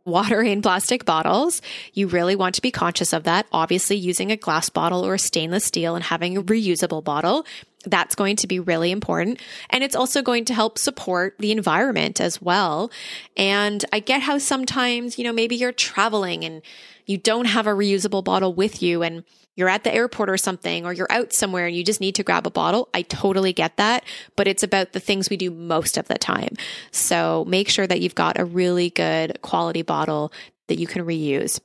water 0.04 0.42
in 0.42 0.62
plastic 0.62 1.04
bottles. 1.04 1.62
You 1.94 2.06
really 2.06 2.37
want 2.37 2.54
to 2.56 2.62
be 2.62 2.71
conscious 2.71 3.12
of 3.12 3.25
that. 3.25 3.47
Obviously, 3.52 3.97
using 3.97 4.30
a 4.30 4.37
glass 4.37 4.68
bottle 4.68 5.04
or 5.04 5.14
a 5.14 5.18
stainless 5.18 5.64
steel 5.64 5.94
and 5.94 6.04
having 6.04 6.37
a 6.37 6.42
reusable 6.42 7.02
bottle. 7.02 7.44
That's 7.84 8.14
going 8.14 8.36
to 8.36 8.46
be 8.46 8.60
really 8.60 8.90
important. 8.90 9.40
And 9.70 9.82
it's 9.82 9.96
also 9.96 10.22
going 10.22 10.44
to 10.46 10.54
help 10.54 10.78
support 10.78 11.36
the 11.38 11.52
environment 11.52 12.20
as 12.20 12.40
well. 12.40 12.90
And 13.36 13.84
I 13.92 14.00
get 14.00 14.22
how 14.22 14.38
sometimes, 14.38 15.18
you 15.18 15.24
know, 15.24 15.32
maybe 15.32 15.56
you're 15.56 15.72
traveling 15.72 16.44
and 16.44 16.62
you 17.06 17.18
don't 17.18 17.46
have 17.46 17.66
a 17.66 17.72
reusable 17.72 18.22
bottle 18.22 18.54
with 18.54 18.82
you 18.82 19.02
and 19.02 19.24
you're 19.54 19.68
at 19.68 19.84
the 19.84 19.92
airport 19.92 20.30
or 20.30 20.38
something, 20.38 20.86
or 20.86 20.94
you're 20.94 21.10
out 21.10 21.32
somewhere 21.32 21.66
and 21.66 21.76
you 21.76 21.84
just 21.84 22.00
need 22.00 22.14
to 22.14 22.22
grab 22.22 22.46
a 22.46 22.50
bottle. 22.50 22.88
I 22.94 23.02
totally 23.02 23.52
get 23.52 23.76
that, 23.76 24.04
but 24.34 24.48
it's 24.48 24.62
about 24.62 24.92
the 24.92 25.00
things 25.00 25.28
we 25.28 25.36
do 25.36 25.50
most 25.50 25.98
of 25.98 26.08
the 26.08 26.16
time. 26.16 26.54
So 26.90 27.44
make 27.46 27.68
sure 27.68 27.86
that 27.86 28.00
you've 28.00 28.14
got 28.14 28.40
a 28.40 28.46
really 28.46 28.88
good 28.88 29.42
quality 29.42 29.82
bottle 29.82 30.32
that 30.68 30.78
you 30.78 30.86
can 30.86 31.04
reuse. 31.04 31.60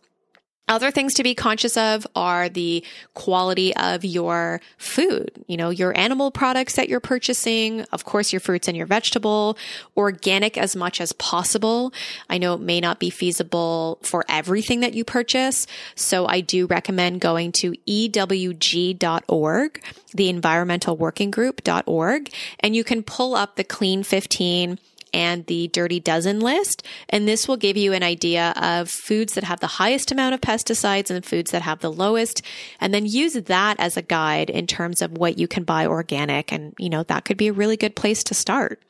Other 0.70 0.92
things 0.92 1.14
to 1.14 1.24
be 1.24 1.34
conscious 1.34 1.78
of 1.78 2.06
are 2.14 2.50
the 2.50 2.84
quality 3.14 3.74
of 3.78 4.04
your 4.04 4.60
food, 4.78 5.32
you 5.48 5.56
know, 5.56 5.70
your 5.70 5.98
animal 5.98 6.30
products 6.30 6.76
that 6.76 6.90
you're 6.90 7.00
purchasing, 7.00 7.84
of 7.94 8.04
course, 8.04 8.34
your 8.34 8.42
fruits 8.42 8.68
and 8.68 8.76
your 8.76 8.86
vegetable, 8.86 9.58
organic 9.96 10.58
as 10.58 10.76
much 10.76 11.00
as 11.00 11.14
possible. 11.14 11.94
I 12.30 12.38
know 12.38 12.54
it 12.54 12.60
may 12.60 12.82
not 12.82 13.00
be 13.00 13.10
feasible 13.10 14.00
for 14.02 14.26
everything 14.28 14.82
that 14.82 14.94
you 14.94 15.06
purchase. 15.06 15.68
So 15.96 16.28
I 16.28 16.42
do 16.42 16.68
recommend 16.68 17.22
going 17.22 17.54
to 17.54 17.74
ewg.org, 17.88 19.82
the 20.14 20.30
environmental 20.30 20.98
working 20.98 21.32
group.org, 21.32 22.30
and 22.60 22.76
you 22.76 22.84
can 22.84 23.04
pull 23.04 23.36
up 23.36 23.56
the 23.56 23.64
clean 23.64 24.04
15 24.04 24.80
and 25.14 25.46
the 25.46 25.68
dirty 25.70 26.00
dozen 26.00 26.40
list. 26.40 26.84
And 27.10 27.28
this 27.28 27.48
will 27.48 27.58
give 27.58 27.78
you 27.78 27.94
an 27.94 28.04
idea 28.04 28.54
of 28.56 28.90
foods 28.90 29.34
that 29.34 29.44
have 29.44 29.60
the 29.60 29.68
highest 29.68 30.12
amount 30.12 30.36
of 30.36 30.42
pesticides 30.42 31.10
and 31.10 31.26
foods 31.26 31.52
that 31.52 31.62
have 31.62 31.80
the 31.80 31.92
lowest. 31.92 32.42
And 32.80 32.94
then 32.94 33.06
use 33.06 33.34
that 33.34 33.80
as 33.80 33.98
a 33.98 34.02
guide 34.02 34.50
in 34.50 34.68
terms 34.68 35.02
of 35.02 35.18
what 35.18 35.38
you 35.38 35.48
can 35.48 35.64
buy 35.64 35.86
organic. 35.86 36.52
And, 36.52 36.74
you 36.78 36.90
know, 36.90 37.04
that 37.04 37.26
could 37.26 37.38
be 37.38 37.48
a 37.48 37.54
really 37.54 37.78
good 37.78 37.96
place 37.96 38.24
to 38.26 38.34
start. 38.34 38.82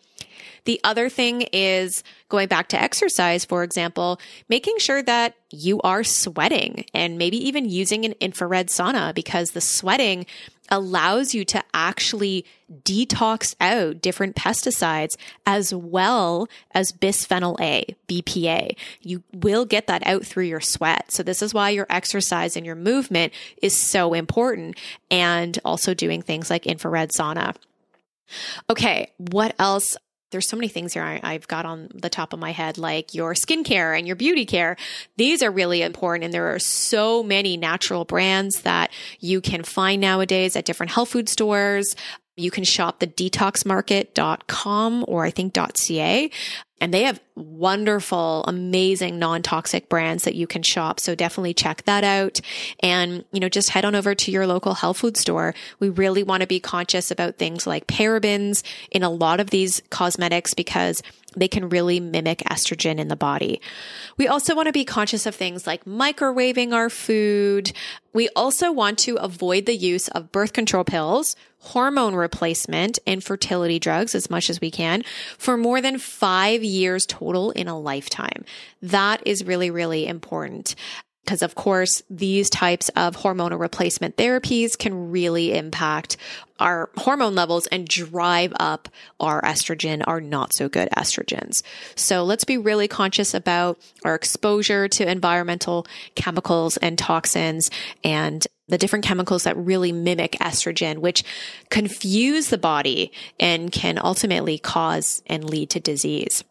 The 0.67 0.81
other 0.83 1.07
thing 1.07 1.43
is 1.53 2.03
going 2.27 2.49
back 2.49 2.67
to 2.69 2.81
exercise, 2.81 3.45
for 3.45 3.63
example, 3.63 4.19
making 4.49 4.79
sure 4.79 5.01
that 5.01 5.33
you 5.49 5.79
are 5.79 6.03
sweating 6.03 6.83
and 6.93 7.17
maybe 7.17 7.37
even 7.47 7.69
using 7.69 8.03
an 8.03 8.15
infrared 8.19 8.67
sauna 8.67 9.15
because 9.15 9.51
the 9.51 9.61
sweating 9.61 10.25
allows 10.67 11.33
you 11.33 11.45
to 11.45 11.63
actually 11.73 12.43
detox 12.83 13.55
out 13.61 14.01
different 14.01 14.35
pesticides 14.35 15.15
as 15.45 15.73
well 15.73 16.49
as 16.71 16.91
bisphenol 16.91 17.57
A, 17.61 17.95
BPA. 18.09 18.75
You 18.99 19.23
will 19.33 19.63
get 19.63 19.87
that 19.87 20.05
out 20.05 20.25
through 20.25 20.47
your 20.47 20.59
sweat. 20.59 21.13
So 21.13 21.23
this 21.23 21.41
is 21.41 21.53
why 21.53 21.69
your 21.69 21.87
exercise 21.89 22.57
and 22.57 22.65
your 22.65 22.75
movement 22.75 23.31
is 23.61 23.81
so 23.81 24.13
important 24.13 24.77
and 25.09 25.57
also 25.63 25.93
doing 25.93 26.21
things 26.21 26.49
like 26.49 26.67
infrared 26.67 27.11
sauna. 27.11 27.55
Okay, 28.69 29.13
what 29.17 29.55
else 29.57 29.95
there's 30.31 30.47
so 30.47 30.57
many 30.57 30.67
things 30.67 30.93
here 30.93 31.03
I, 31.03 31.33
have 31.33 31.47
got 31.47 31.65
on 31.65 31.89
the 31.93 32.09
top 32.09 32.33
of 32.33 32.39
my 32.39 32.51
head, 32.51 32.77
like 32.77 33.13
your 33.13 33.33
skincare 33.33 33.97
and 33.97 34.05
your 34.05 34.15
beauty 34.15 34.45
care. 34.45 34.75
These 35.15 35.41
are 35.41 35.51
really 35.51 35.81
important. 35.81 36.25
And 36.25 36.33
there 36.33 36.53
are 36.53 36.59
so 36.59 37.23
many 37.23 37.57
natural 37.57 38.05
brands 38.05 38.61
that 38.61 38.91
you 39.19 39.41
can 39.41 39.63
find 39.63 40.01
nowadays 40.01 40.55
at 40.55 40.65
different 40.65 40.91
health 40.91 41.09
food 41.09 41.29
stores. 41.29 41.95
You 42.35 42.51
can 42.51 42.63
shop 42.63 42.99
the 42.99 43.07
detoxmarket.com 43.07 45.05
or 45.07 45.23
I 45.23 45.31
think 45.31 45.57
.ca 45.75 46.29
and 46.79 46.93
they 46.93 47.03
have 47.03 47.19
wonderful, 47.35 48.43
amazing 48.47 49.19
non-toxic 49.19 49.89
brands 49.89 50.23
that 50.23 50.35
you 50.35 50.47
can 50.47 50.63
shop. 50.63 50.99
So 50.99 51.15
definitely 51.15 51.53
check 51.53 51.83
that 51.83 52.03
out. 52.03 52.39
And, 52.81 53.25
you 53.31 53.39
know, 53.39 53.49
just 53.49 53.69
head 53.69 53.85
on 53.85 53.95
over 53.95 54.13
to 54.15 54.31
your 54.31 54.47
local 54.47 54.75
health 54.75 54.97
food 54.97 55.17
store. 55.17 55.53
We 55.79 55.89
really 55.89 56.23
want 56.23 56.41
to 56.41 56.47
be 56.47 56.59
conscious 56.59 57.11
about 57.11 57.37
things 57.37 57.65
like 57.65 57.87
parabens 57.87 58.63
in 58.91 59.03
a 59.03 59.09
lot 59.09 59.39
of 59.39 59.49
these 59.49 59.81
cosmetics 59.89 60.53
because 60.53 61.01
they 61.35 61.47
can 61.47 61.69
really 61.69 61.99
mimic 61.99 62.39
estrogen 62.39 62.97
in 62.97 63.09
the 63.09 63.15
body. 63.15 63.61
We 64.17 64.27
also 64.27 64.55
want 64.55 64.67
to 64.67 64.73
be 64.73 64.85
conscious 64.85 65.25
of 65.25 65.35
things 65.35 65.67
like 65.67 65.85
microwaving 65.85 66.73
our 66.73 66.89
food. 66.89 67.71
We 68.13 68.29
also 68.35 68.71
want 68.71 68.97
to 68.99 69.17
avoid 69.17 69.65
the 69.67 69.75
use 69.75 70.07
of 70.09 70.31
birth 70.31 70.53
control 70.53 70.83
pills, 70.83 71.35
hormone 71.59 72.15
replacement, 72.15 72.97
and 73.05 73.23
fertility 73.23 73.77
drugs 73.77 74.15
as 74.15 74.29
much 74.29 74.49
as 74.49 74.61
we 74.61 74.71
can 74.71 75.03
for 75.37 75.57
more 75.57 75.81
than 75.81 75.99
five 75.99 76.63
years 76.67 77.05
total 77.05 77.51
in 77.51 77.67
a 77.67 77.79
lifetime. 77.79 78.45
That 78.81 79.25
is 79.25 79.43
really, 79.43 79.71
really 79.71 80.07
important 80.07 80.75
because 81.27 81.41
of 81.41 81.55
course 81.55 82.01
these 82.09 82.49
types 82.49 82.87
of 82.95 83.17
hormonal 83.17 83.59
replacement 83.59 84.15
therapies 84.15 84.77
can 84.77 85.11
really 85.11 85.57
impact 85.57 86.15
our 86.57 86.89
hormone 86.95 87.35
levels 87.35 87.67
and 87.67 87.85
drive 87.85 88.53
up 88.61 88.87
our 89.19 89.41
estrogen, 89.41 90.01
our 90.07 90.21
not 90.21 90.53
so 90.53 90.69
good 90.69 90.87
estrogens. 90.95 91.61
So 91.95 92.23
let's 92.23 92.45
be 92.45 92.57
really 92.57 92.87
conscious 92.87 93.33
about 93.33 93.77
our 94.05 94.15
exposure 94.15 94.87
to 94.87 95.11
environmental 95.11 95.85
chemicals 96.15 96.77
and 96.77 96.97
toxins 96.97 97.69
and 98.05 98.47
the 98.69 98.77
different 98.77 99.05
chemicals 99.05 99.43
that 99.43 99.57
really 99.57 99.91
mimic 99.91 100.31
estrogen, 100.39 100.99
which 100.99 101.25
confuse 101.69 102.47
the 102.47 102.57
body 102.57 103.11
and 103.37 103.71
can 103.71 103.99
ultimately 104.01 104.57
cause 104.57 105.21
and 105.27 105.43
lead 105.43 105.69
to 105.71 105.79
disease. 105.81 106.43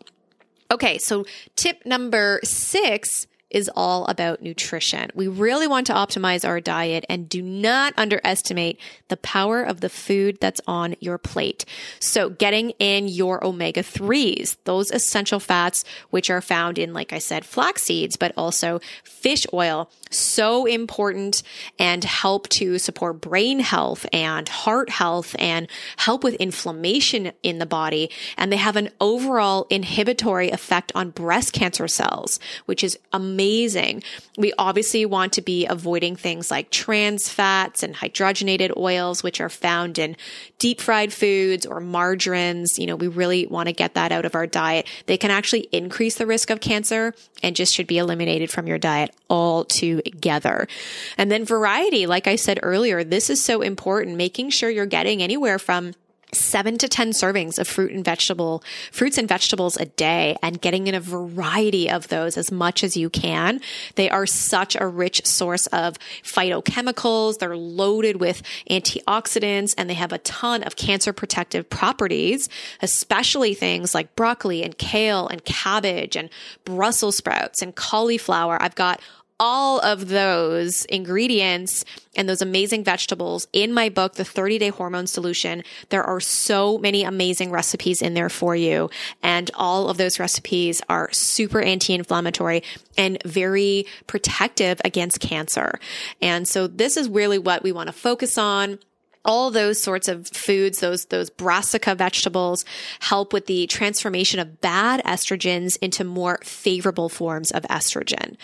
Okay. 0.70 0.98
So 0.98 1.24
tip 1.54 1.84
number 1.84 2.40
six 2.44 3.26
is 3.50 3.70
all 3.76 4.04
about 4.06 4.42
nutrition. 4.42 5.08
We 5.14 5.28
really 5.28 5.68
want 5.68 5.86
to 5.86 5.94
optimize 5.94 6.46
our 6.46 6.60
diet 6.60 7.06
and 7.08 7.28
do 7.28 7.40
not 7.40 7.94
underestimate 7.96 8.78
the 9.08 9.16
power 9.16 9.62
of 9.62 9.80
the 9.80 9.88
food 9.88 10.38
that's 10.40 10.60
on 10.66 10.96
your 10.98 11.16
plate. 11.16 11.64
So 12.00 12.28
getting 12.28 12.70
in 12.78 13.06
your 13.06 13.44
omega 13.44 13.82
3s, 13.82 14.56
those 14.64 14.90
essential 14.90 15.38
fats, 15.38 15.84
which 16.10 16.28
are 16.28 16.40
found 16.40 16.76
in, 16.76 16.92
like 16.92 17.12
I 17.12 17.18
said, 17.18 17.44
flax 17.44 17.84
seeds, 17.84 18.16
but 18.16 18.32
also 18.36 18.80
fish 19.04 19.46
oil, 19.52 19.90
so 20.16 20.66
important 20.66 21.42
and 21.78 22.04
help 22.04 22.48
to 22.48 22.78
support 22.78 23.20
brain 23.20 23.60
health 23.60 24.06
and 24.12 24.48
heart 24.48 24.90
health 24.90 25.36
and 25.38 25.68
help 25.96 26.24
with 26.24 26.34
inflammation 26.34 27.32
in 27.42 27.58
the 27.58 27.66
body. 27.66 28.10
And 28.36 28.52
they 28.52 28.56
have 28.56 28.76
an 28.76 28.90
overall 29.00 29.66
inhibitory 29.70 30.50
effect 30.50 30.92
on 30.94 31.10
breast 31.10 31.52
cancer 31.52 31.88
cells, 31.88 32.40
which 32.66 32.82
is 32.82 32.98
amazing. 33.12 34.02
We 34.36 34.52
obviously 34.58 35.04
want 35.06 35.32
to 35.34 35.42
be 35.42 35.66
avoiding 35.66 36.16
things 36.16 36.50
like 36.50 36.70
trans 36.70 37.28
fats 37.28 37.82
and 37.82 37.94
hydrogenated 37.94 38.76
oils, 38.76 39.22
which 39.22 39.40
are 39.40 39.48
found 39.48 39.98
in 39.98 40.16
deep 40.58 40.80
fried 40.80 41.12
foods 41.12 41.66
or 41.66 41.80
margarines. 41.80 42.78
You 42.78 42.86
know, 42.86 42.96
we 42.96 43.08
really 43.08 43.46
want 43.46 43.68
to 43.68 43.72
get 43.72 43.94
that 43.94 44.12
out 44.12 44.24
of 44.24 44.34
our 44.34 44.46
diet. 44.46 44.86
They 45.06 45.16
can 45.16 45.30
actually 45.30 45.68
increase 45.72 46.16
the 46.16 46.26
risk 46.26 46.50
of 46.50 46.60
cancer 46.60 47.14
and 47.42 47.56
just 47.56 47.74
should 47.74 47.86
be 47.86 47.98
eliminated 47.98 48.50
from 48.50 48.66
your 48.66 48.78
diet 48.78 49.14
altogether. 50.06 50.66
And 51.18 51.30
then 51.30 51.44
variety, 51.44 52.06
like 52.06 52.26
I 52.26 52.36
said 52.36 52.60
earlier, 52.62 53.04
this 53.04 53.30
is 53.30 53.42
so 53.42 53.62
important, 53.62 54.16
making 54.16 54.50
sure 54.50 54.70
you're 54.70 54.86
getting 54.86 55.22
anywhere 55.22 55.58
from 55.58 55.92
seven 56.32 56.76
to 56.76 56.88
10 56.88 57.12
servings 57.12 57.56
of 57.58 57.68
fruit 57.68 57.92
and 57.92 58.04
vegetable, 58.04 58.62
fruits 58.90 59.16
and 59.16 59.28
vegetables 59.28 59.76
a 59.76 59.86
day 59.86 60.36
and 60.42 60.60
getting 60.60 60.88
in 60.88 60.94
a 60.94 61.00
variety 61.00 61.88
of 61.88 62.08
those 62.08 62.36
as 62.36 62.50
much 62.50 62.82
as 62.82 62.96
you 62.96 63.08
can. 63.08 63.60
They 63.94 64.10
are 64.10 64.26
such 64.26 64.76
a 64.78 64.88
rich 64.88 65.24
source 65.24 65.68
of 65.68 65.98
phytochemicals. 66.24 67.38
They're 67.38 67.56
loaded 67.56 68.16
with 68.16 68.42
antioxidants 68.68 69.72
and 69.78 69.88
they 69.88 69.94
have 69.94 70.12
a 70.12 70.18
ton 70.18 70.64
of 70.64 70.74
cancer 70.74 71.12
protective 71.12 71.70
properties, 71.70 72.48
especially 72.82 73.54
things 73.54 73.94
like 73.94 74.16
broccoli 74.16 74.64
and 74.64 74.76
kale 74.76 75.28
and 75.28 75.44
cabbage 75.44 76.16
and 76.16 76.28
Brussels 76.64 77.16
sprouts 77.16 77.62
and 77.62 77.74
cauliflower. 77.74 78.60
I've 78.60 78.74
got 78.74 79.00
all 79.38 79.80
of 79.80 80.08
those 80.08 80.84
ingredients 80.86 81.84
and 82.16 82.28
those 82.28 82.40
amazing 82.40 82.82
vegetables 82.84 83.46
in 83.52 83.72
my 83.72 83.88
book, 83.88 84.14
The 84.14 84.24
30 84.24 84.58
Day 84.58 84.68
Hormone 84.70 85.06
Solution. 85.06 85.62
There 85.90 86.02
are 86.02 86.20
so 86.20 86.78
many 86.78 87.04
amazing 87.04 87.50
recipes 87.50 88.00
in 88.00 88.14
there 88.14 88.30
for 88.30 88.56
you. 88.56 88.90
And 89.22 89.50
all 89.54 89.90
of 89.90 89.98
those 89.98 90.18
recipes 90.18 90.80
are 90.88 91.10
super 91.12 91.60
anti 91.60 91.94
inflammatory 91.94 92.62
and 92.96 93.22
very 93.24 93.86
protective 94.06 94.80
against 94.84 95.20
cancer. 95.20 95.78
And 96.22 96.48
so 96.48 96.66
this 96.66 96.96
is 96.96 97.08
really 97.08 97.38
what 97.38 97.62
we 97.62 97.72
want 97.72 97.88
to 97.88 97.92
focus 97.92 98.38
on 98.38 98.78
all 99.26 99.50
those 99.50 99.82
sorts 99.82 100.08
of 100.08 100.28
foods, 100.28 100.80
those, 100.80 101.06
those 101.06 101.28
brassica 101.28 101.94
vegetables 101.94 102.64
help 103.00 103.32
with 103.32 103.46
the 103.46 103.66
transformation 103.66 104.40
of 104.40 104.60
bad 104.60 105.02
estrogens 105.04 105.76
into 105.82 106.04
more 106.04 106.38
favorable 106.42 107.08
forms 107.08 107.50
of 107.50 107.64
estrogen. 107.64 108.36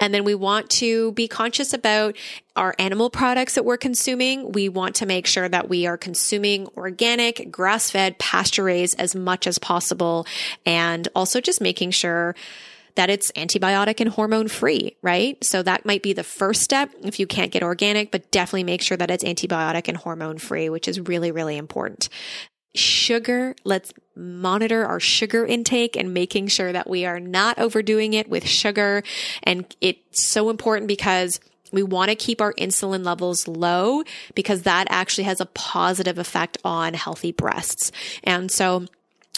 And 0.00 0.12
then 0.12 0.24
we 0.24 0.34
want 0.34 0.68
to 0.70 1.12
be 1.12 1.28
conscious 1.28 1.72
about 1.72 2.16
our 2.56 2.74
animal 2.78 3.10
products 3.10 3.54
that 3.54 3.64
we're 3.64 3.76
consuming. 3.76 4.52
We 4.52 4.68
want 4.68 4.96
to 4.96 5.06
make 5.06 5.26
sure 5.26 5.48
that 5.48 5.68
we 5.68 5.86
are 5.86 5.96
consuming 5.96 6.66
organic, 6.76 7.50
grass 7.50 7.90
fed, 7.90 8.18
pasture 8.18 8.64
raised 8.64 8.98
as 9.00 9.14
much 9.14 9.46
as 9.46 9.58
possible. 9.58 10.26
And 10.66 11.08
also 11.14 11.40
just 11.40 11.60
making 11.60 11.92
sure 11.92 12.34
that 12.96 13.10
it's 13.10 13.32
antibiotic 13.32 14.00
and 14.00 14.10
hormone 14.10 14.48
free, 14.48 14.96
right? 15.02 15.42
So 15.44 15.62
that 15.62 15.84
might 15.84 16.02
be 16.02 16.12
the 16.12 16.22
first 16.22 16.62
step 16.62 16.90
if 17.02 17.18
you 17.18 17.26
can't 17.26 17.50
get 17.50 17.62
organic, 17.62 18.10
but 18.10 18.30
definitely 18.30 18.64
make 18.64 18.82
sure 18.82 18.96
that 18.96 19.10
it's 19.10 19.24
antibiotic 19.24 19.88
and 19.88 19.96
hormone 19.96 20.38
free, 20.38 20.68
which 20.68 20.86
is 20.86 21.00
really, 21.00 21.32
really 21.32 21.56
important. 21.56 22.08
Sugar, 22.76 23.54
let's 23.64 23.92
monitor 24.16 24.84
our 24.84 25.00
sugar 25.00 25.46
intake 25.46 25.96
and 25.96 26.14
making 26.14 26.48
sure 26.48 26.72
that 26.72 26.88
we 26.88 27.04
are 27.04 27.20
not 27.20 27.58
overdoing 27.58 28.14
it 28.14 28.28
with 28.28 28.46
sugar. 28.46 29.02
And 29.42 29.64
it's 29.80 30.28
so 30.28 30.50
important 30.50 30.88
because 30.88 31.40
we 31.72 31.82
want 31.82 32.10
to 32.10 32.14
keep 32.14 32.40
our 32.40 32.52
insulin 32.54 33.04
levels 33.04 33.48
low 33.48 34.02
because 34.34 34.62
that 34.62 34.86
actually 34.90 35.24
has 35.24 35.40
a 35.40 35.46
positive 35.46 36.18
effect 36.18 36.58
on 36.64 36.94
healthy 36.94 37.32
breasts. 37.32 37.90
And 38.22 38.50
so 38.50 38.86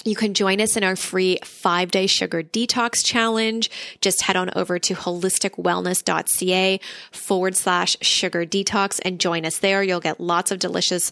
You 0.06 0.14
can 0.14 0.34
join 0.34 0.60
us 0.60 0.76
in 0.76 0.84
our 0.84 0.94
free 0.94 1.38
five 1.44 1.90
day 1.90 2.06
sugar 2.06 2.42
detox 2.42 3.04
challenge. 3.04 3.70
Just 4.00 4.22
head 4.22 4.36
on 4.36 4.50
over 4.54 4.78
to 4.78 4.94
holisticwellness.ca 4.94 6.80
forward 7.10 7.56
slash 7.56 7.96
sugar 8.00 8.46
detox 8.46 9.00
and 9.04 9.18
join 9.18 9.44
us 9.44 9.58
there. 9.58 9.82
You'll 9.82 10.00
get 10.00 10.20
lots 10.20 10.52
of 10.52 10.60
delicious, 10.60 11.10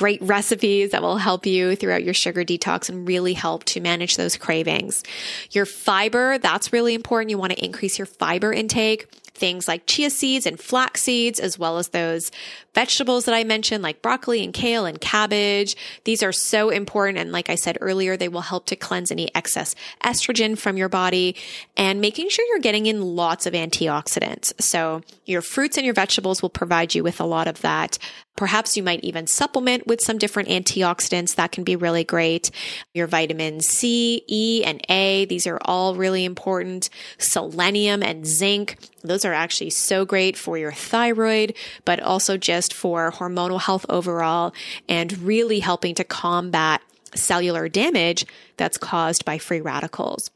great 0.00 0.22
recipes 0.22 0.92
that 0.92 1.02
will 1.02 1.18
help 1.18 1.44
you 1.44 1.76
throughout 1.76 2.02
your 2.02 2.14
sugar 2.14 2.42
detox 2.42 2.88
and 2.88 3.06
really 3.06 3.34
help 3.34 3.64
to 3.64 3.82
manage 3.82 4.16
those 4.16 4.34
cravings. 4.34 5.02
Your 5.50 5.66
fiber, 5.66 6.38
that's 6.38 6.72
really 6.72 6.94
important. 6.94 7.28
You 7.28 7.36
want 7.36 7.52
to 7.52 7.62
increase 7.62 7.98
your 7.98 8.06
fiber 8.06 8.50
intake 8.50 9.06
things 9.40 9.66
like 9.66 9.86
chia 9.86 10.10
seeds 10.10 10.46
and 10.46 10.60
flax 10.60 11.02
seeds, 11.02 11.40
as 11.40 11.58
well 11.58 11.78
as 11.78 11.88
those 11.88 12.30
vegetables 12.74 13.24
that 13.24 13.34
I 13.34 13.42
mentioned, 13.42 13.82
like 13.82 14.02
broccoli 14.02 14.44
and 14.44 14.52
kale 14.52 14.84
and 14.84 15.00
cabbage. 15.00 15.74
These 16.04 16.22
are 16.22 16.30
so 16.30 16.68
important. 16.68 17.18
And 17.18 17.32
like 17.32 17.48
I 17.48 17.54
said 17.56 17.78
earlier, 17.80 18.16
they 18.16 18.28
will 18.28 18.42
help 18.42 18.66
to 18.66 18.76
cleanse 18.76 19.10
any 19.10 19.34
excess 19.34 19.74
estrogen 20.04 20.56
from 20.56 20.76
your 20.76 20.90
body 20.90 21.34
and 21.76 22.00
making 22.00 22.28
sure 22.28 22.46
you're 22.46 22.60
getting 22.60 22.86
in 22.86 23.02
lots 23.02 23.46
of 23.46 23.54
antioxidants. 23.54 24.52
So 24.60 25.00
your 25.24 25.42
fruits 25.42 25.76
and 25.76 25.86
your 25.86 25.94
vegetables 25.94 26.42
will 26.42 26.50
provide 26.50 26.94
you 26.94 27.02
with 27.02 27.18
a 27.18 27.24
lot 27.24 27.48
of 27.48 27.62
that. 27.62 27.98
Perhaps 28.36 28.76
you 28.76 28.82
might 28.82 29.02
even 29.02 29.26
supplement 29.26 29.86
with 29.90 30.00
some 30.00 30.18
different 30.18 30.48
antioxidants. 30.48 31.34
That 31.34 31.50
can 31.50 31.64
be 31.64 31.74
really 31.74 32.04
great. 32.04 32.52
Your 32.94 33.08
vitamins 33.08 33.66
C, 33.66 34.22
E, 34.28 34.62
and 34.64 34.80
A. 34.88 35.24
These 35.24 35.48
are 35.48 35.58
all 35.64 35.96
really 35.96 36.24
important. 36.24 36.88
Selenium 37.18 38.00
and 38.02 38.24
zinc. 38.24 38.78
Those 39.02 39.24
are 39.24 39.34
actually 39.34 39.70
so 39.70 40.04
great 40.04 40.38
for 40.38 40.56
your 40.56 40.70
thyroid, 40.70 41.54
but 41.84 41.98
also 41.98 42.36
just 42.36 42.72
for 42.72 43.10
hormonal 43.10 43.60
health 43.60 43.84
overall 43.88 44.54
and 44.88 45.18
really 45.18 45.58
helping 45.58 45.96
to 45.96 46.04
combat 46.04 46.80
cellular 47.16 47.68
damage 47.68 48.24
that's 48.56 48.78
caused 48.78 49.24
by 49.24 49.38
free 49.38 49.60
radicals. 49.60 50.30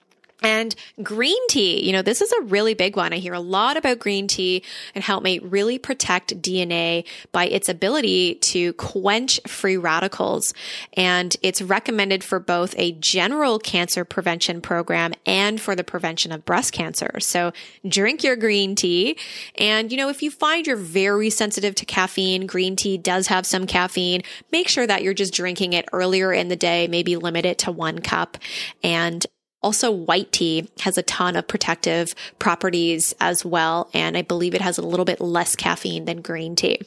And 0.44 0.74
green 1.02 1.48
tea, 1.48 1.84
you 1.84 1.92
know, 1.92 2.02
this 2.02 2.20
is 2.20 2.30
a 2.32 2.42
really 2.42 2.74
big 2.74 2.96
one. 2.96 3.12
I 3.12 3.16
hear 3.16 3.32
a 3.32 3.40
lot 3.40 3.78
about 3.78 3.98
green 3.98 4.26
tea 4.26 4.62
and 4.94 5.02
how 5.02 5.16
it 5.16 5.22
may 5.22 5.38
really 5.38 5.78
protect 5.78 6.40
DNA 6.40 7.06
by 7.32 7.46
its 7.46 7.68
ability 7.68 8.36
to 8.36 8.74
quench 8.74 9.40
free 9.46 9.78
radicals. 9.78 10.52
And 10.92 11.34
it's 11.42 11.62
recommended 11.62 12.22
for 12.22 12.38
both 12.38 12.74
a 12.76 12.92
general 12.92 13.58
cancer 13.58 14.04
prevention 14.04 14.60
program 14.60 15.14
and 15.24 15.60
for 15.60 15.74
the 15.74 15.84
prevention 15.84 16.30
of 16.30 16.44
breast 16.44 16.72
cancer. 16.72 17.18
So 17.20 17.52
drink 17.88 18.22
your 18.22 18.36
green 18.36 18.74
tea. 18.74 19.16
And, 19.56 19.90
you 19.90 19.96
know, 19.96 20.10
if 20.10 20.22
you 20.22 20.30
find 20.30 20.66
you're 20.66 20.76
very 20.76 21.30
sensitive 21.30 21.74
to 21.76 21.86
caffeine, 21.86 22.46
green 22.46 22.76
tea 22.76 22.98
does 22.98 23.28
have 23.28 23.46
some 23.46 23.66
caffeine. 23.66 24.22
Make 24.52 24.68
sure 24.68 24.86
that 24.86 25.02
you're 25.02 25.14
just 25.14 25.32
drinking 25.32 25.72
it 25.72 25.88
earlier 25.92 26.32
in 26.32 26.48
the 26.48 26.56
day, 26.56 26.86
maybe 26.86 27.16
limit 27.16 27.46
it 27.46 27.58
to 27.58 27.72
one 27.72 28.00
cup. 28.00 28.36
And 28.82 29.24
also, 29.64 29.90
white 29.90 30.30
tea 30.30 30.68
has 30.80 30.98
a 30.98 31.02
ton 31.02 31.36
of 31.36 31.48
protective 31.48 32.14
properties 32.38 33.14
as 33.18 33.46
well. 33.46 33.88
And 33.94 34.14
I 34.14 34.20
believe 34.20 34.54
it 34.54 34.60
has 34.60 34.76
a 34.76 34.82
little 34.82 35.06
bit 35.06 35.22
less 35.22 35.56
caffeine 35.56 36.04
than 36.04 36.20
green 36.20 36.54
tea. 36.54 36.82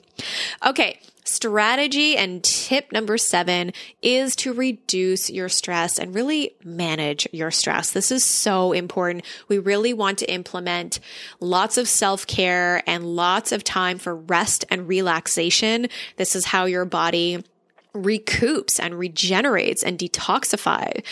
Okay. 0.63 0.99
Strategy 1.23 2.15
and 2.15 2.41
tip 2.41 2.91
number 2.93 3.17
seven 3.17 3.73
is 4.01 4.33
to 4.37 4.53
reduce 4.53 5.29
your 5.29 5.49
stress 5.49 5.97
and 5.97 6.15
really 6.15 6.55
manage 6.63 7.27
your 7.33 7.51
stress. 7.51 7.91
This 7.91 8.11
is 8.11 8.23
so 8.23 8.71
important. 8.71 9.25
We 9.49 9.57
really 9.57 9.93
want 9.93 10.19
to 10.19 10.31
implement 10.31 11.01
lots 11.41 11.77
of 11.77 11.89
self 11.89 12.27
care 12.27 12.81
and 12.87 13.03
lots 13.03 13.51
of 13.51 13.65
time 13.65 13.97
for 13.97 14.15
rest 14.15 14.63
and 14.69 14.87
relaxation. 14.87 15.87
This 16.15 16.33
is 16.33 16.45
how 16.45 16.63
your 16.63 16.85
body 16.85 17.43
recoups 18.03 18.79
and 18.79 18.97
regenerates 18.97 19.83
and 19.83 19.97
detoxify. 19.97 21.03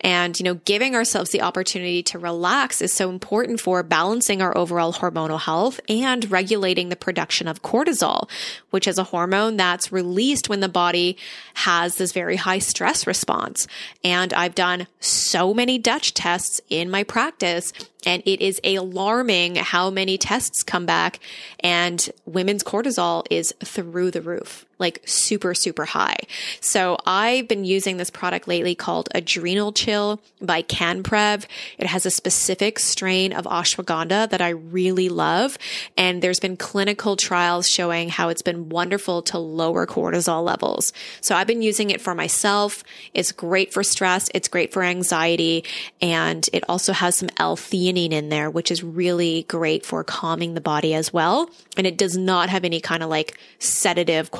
And, 0.00 0.38
you 0.38 0.44
know, 0.44 0.54
giving 0.54 0.94
ourselves 0.94 1.30
the 1.30 1.42
opportunity 1.42 2.02
to 2.04 2.18
relax 2.18 2.82
is 2.82 2.92
so 2.92 3.10
important 3.10 3.60
for 3.60 3.82
balancing 3.82 4.42
our 4.42 4.56
overall 4.56 4.92
hormonal 4.92 5.40
health 5.40 5.80
and 5.88 6.30
regulating 6.30 6.88
the 6.88 6.96
production 6.96 7.48
of 7.48 7.62
cortisol, 7.62 8.28
which 8.70 8.86
is 8.86 8.98
a 8.98 9.04
hormone 9.04 9.56
that's 9.56 9.92
released 9.92 10.48
when 10.48 10.60
the 10.60 10.68
body 10.68 11.16
has 11.54 11.96
this 11.96 12.12
very 12.12 12.36
high 12.36 12.58
stress 12.58 13.06
response. 13.06 13.66
And 14.02 14.32
I've 14.32 14.54
done 14.54 14.86
so 15.00 15.54
many 15.54 15.78
Dutch 15.78 16.14
tests 16.14 16.60
in 16.68 16.90
my 16.90 17.02
practice 17.02 17.72
and 18.06 18.22
it 18.26 18.40
is 18.40 18.60
alarming 18.64 19.56
how 19.56 19.90
many 19.90 20.18
tests 20.18 20.62
come 20.62 20.86
back 20.86 21.20
and 21.60 22.10
women's 22.26 22.62
cortisol 22.62 23.26
is 23.30 23.54
through 23.64 24.10
the 24.10 24.22
roof 24.22 24.66
like 24.84 25.00
super, 25.06 25.54
super 25.54 25.86
high. 25.86 26.18
So 26.60 26.98
I've 27.06 27.48
been 27.48 27.64
using 27.64 27.96
this 27.96 28.10
product 28.10 28.46
lately 28.46 28.74
called 28.74 29.08
Adrenal 29.14 29.72
Chill 29.72 30.20
by 30.42 30.60
Canprev. 30.62 31.46
It 31.78 31.86
has 31.86 32.04
a 32.04 32.10
specific 32.10 32.78
strain 32.78 33.32
of 33.32 33.46
ashwagandha 33.46 34.28
that 34.28 34.42
I 34.42 34.50
really 34.50 35.08
love. 35.08 35.56
And 35.96 36.20
there's 36.20 36.38
been 36.38 36.58
clinical 36.58 37.16
trials 37.16 37.66
showing 37.66 38.10
how 38.10 38.28
it's 38.28 38.42
been 38.42 38.68
wonderful 38.68 39.22
to 39.22 39.38
lower 39.38 39.86
cortisol 39.86 40.44
levels. 40.44 40.92
So 41.22 41.34
I've 41.34 41.46
been 41.46 41.62
using 41.62 41.88
it 41.90 42.02
for 42.02 42.14
myself. 42.14 42.84
It's 43.14 43.32
great 43.32 43.72
for 43.72 43.82
stress. 43.82 44.28
It's 44.34 44.48
great 44.48 44.70
for 44.70 44.82
anxiety. 44.82 45.64
And 46.02 46.46
it 46.52 46.62
also 46.68 46.92
has 46.92 47.16
some 47.16 47.30
L-theanine 47.38 48.12
in 48.12 48.28
there, 48.28 48.50
which 48.50 48.70
is 48.70 48.84
really 48.84 49.44
great 49.48 49.86
for 49.86 50.04
calming 50.04 50.52
the 50.52 50.60
body 50.60 50.92
as 50.92 51.10
well. 51.10 51.48
And 51.78 51.86
it 51.86 51.96
does 51.96 52.18
not 52.18 52.50
have 52.50 52.64
any 52.64 52.80
kind 52.80 53.02
of 53.02 53.08
like 53.08 53.38
sedative 53.58 54.30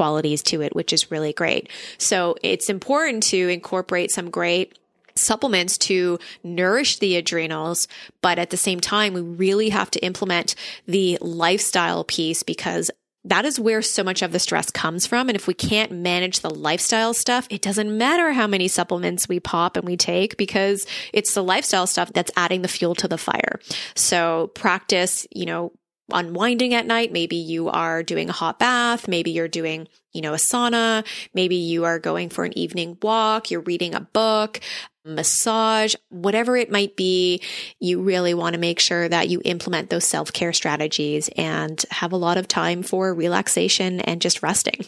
to 0.42 0.62
it, 0.62 0.74
which 0.74 0.92
is 0.92 1.10
really 1.10 1.32
great. 1.32 1.68
So 1.98 2.36
it's 2.42 2.68
important 2.68 3.22
to 3.24 3.48
incorporate 3.48 4.10
some 4.10 4.30
great 4.30 4.78
supplements 5.16 5.78
to 5.78 6.18
nourish 6.42 6.98
the 6.98 7.16
adrenals. 7.16 7.88
But 8.20 8.38
at 8.38 8.50
the 8.50 8.56
same 8.56 8.80
time, 8.80 9.14
we 9.14 9.20
really 9.20 9.68
have 9.70 9.90
to 9.92 10.04
implement 10.04 10.54
the 10.86 11.18
lifestyle 11.20 12.04
piece 12.04 12.42
because 12.42 12.90
that 13.26 13.46
is 13.46 13.58
where 13.58 13.80
so 13.80 14.04
much 14.04 14.20
of 14.20 14.32
the 14.32 14.38
stress 14.38 14.70
comes 14.70 15.06
from. 15.06 15.28
And 15.28 15.36
if 15.36 15.46
we 15.46 15.54
can't 15.54 15.90
manage 15.90 16.40
the 16.40 16.54
lifestyle 16.54 17.14
stuff, 17.14 17.46
it 17.48 17.62
doesn't 17.62 17.96
matter 17.96 18.32
how 18.32 18.46
many 18.46 18.68
supplements 18.68 19.28
we 19.28 19.40
pop 19.40 19.76
and 19.76 19.86
we 19.86 19.96
take 19.96 20.36
because 20.36 20.86
it's 21.12 21.32
the 21.32 21.42
lifestyle 21.42 21.86
stuff 21.86 22.12
that's 22.12 22.30
adding 22.36 22.62
the 22.62 22.68
fuel 22.68 22.94
to 22.96 23.08
the 23.08 23.16
fire. 23.16 23.60
So 23.94 24.50
practice, 24.54 25.26
you 25.30 25.46
know, 25.46 25.72
unwinding 26.12 26.74
at 26.74 26.86
night. 26.86 27.12
Maybe 27.12 27.36
you 27.36 27.68
are 27.68 28.02
doing 28.02 28.28
a 28.28 28.32
hot 28.32 28.58
bath. 28.58 29.08
Maybe 29.08 29.30
you're 29.30 29.48
doing, 29.48 29.88
you 30.12 30.20
know, 30.20 30.34
a 30.34 30.38
sauna. 30.38 31.06
Maybe 31.32 31.56
you 31.56 31.84
are 31.84 31.98
going 31.98 32.28
for 32.28 32.44
an 32.44 32.56
evening 32.58 32.98
walk. 33.02 33.50
You're 33.50 33.60
reading 33.60 33.94
a 33.94 34.00
book, 34.00 34.60
massage, 35.04 35.94
whatever 36.10 36.56
it 36.56 36.70
might 36.70 36.96
be. 36.96 37.42
You 37.80 38.02
really 38.02 38.34
want 38.34 38.54
to 38.54 38.60
make 38.60 38.80
sure 38.80 39.08
that 39.08 39.28
you 39.28 39.40
implement 39.44 39.90
those 39.90 40.04
self 40.04 40.32
care 40.32 40.52
strategies 40.52 41.28
and 41.36 41.84
have 41.90 42.12
a 42.12 42.16
lot 42.16 42.38
of 42.38 42.48
time 42.48 42.82
for 42.82 43.14
relaxation 43.14 44.00
and 44.00 44.20
just 44.20 44.42
resting. 44.42 44.86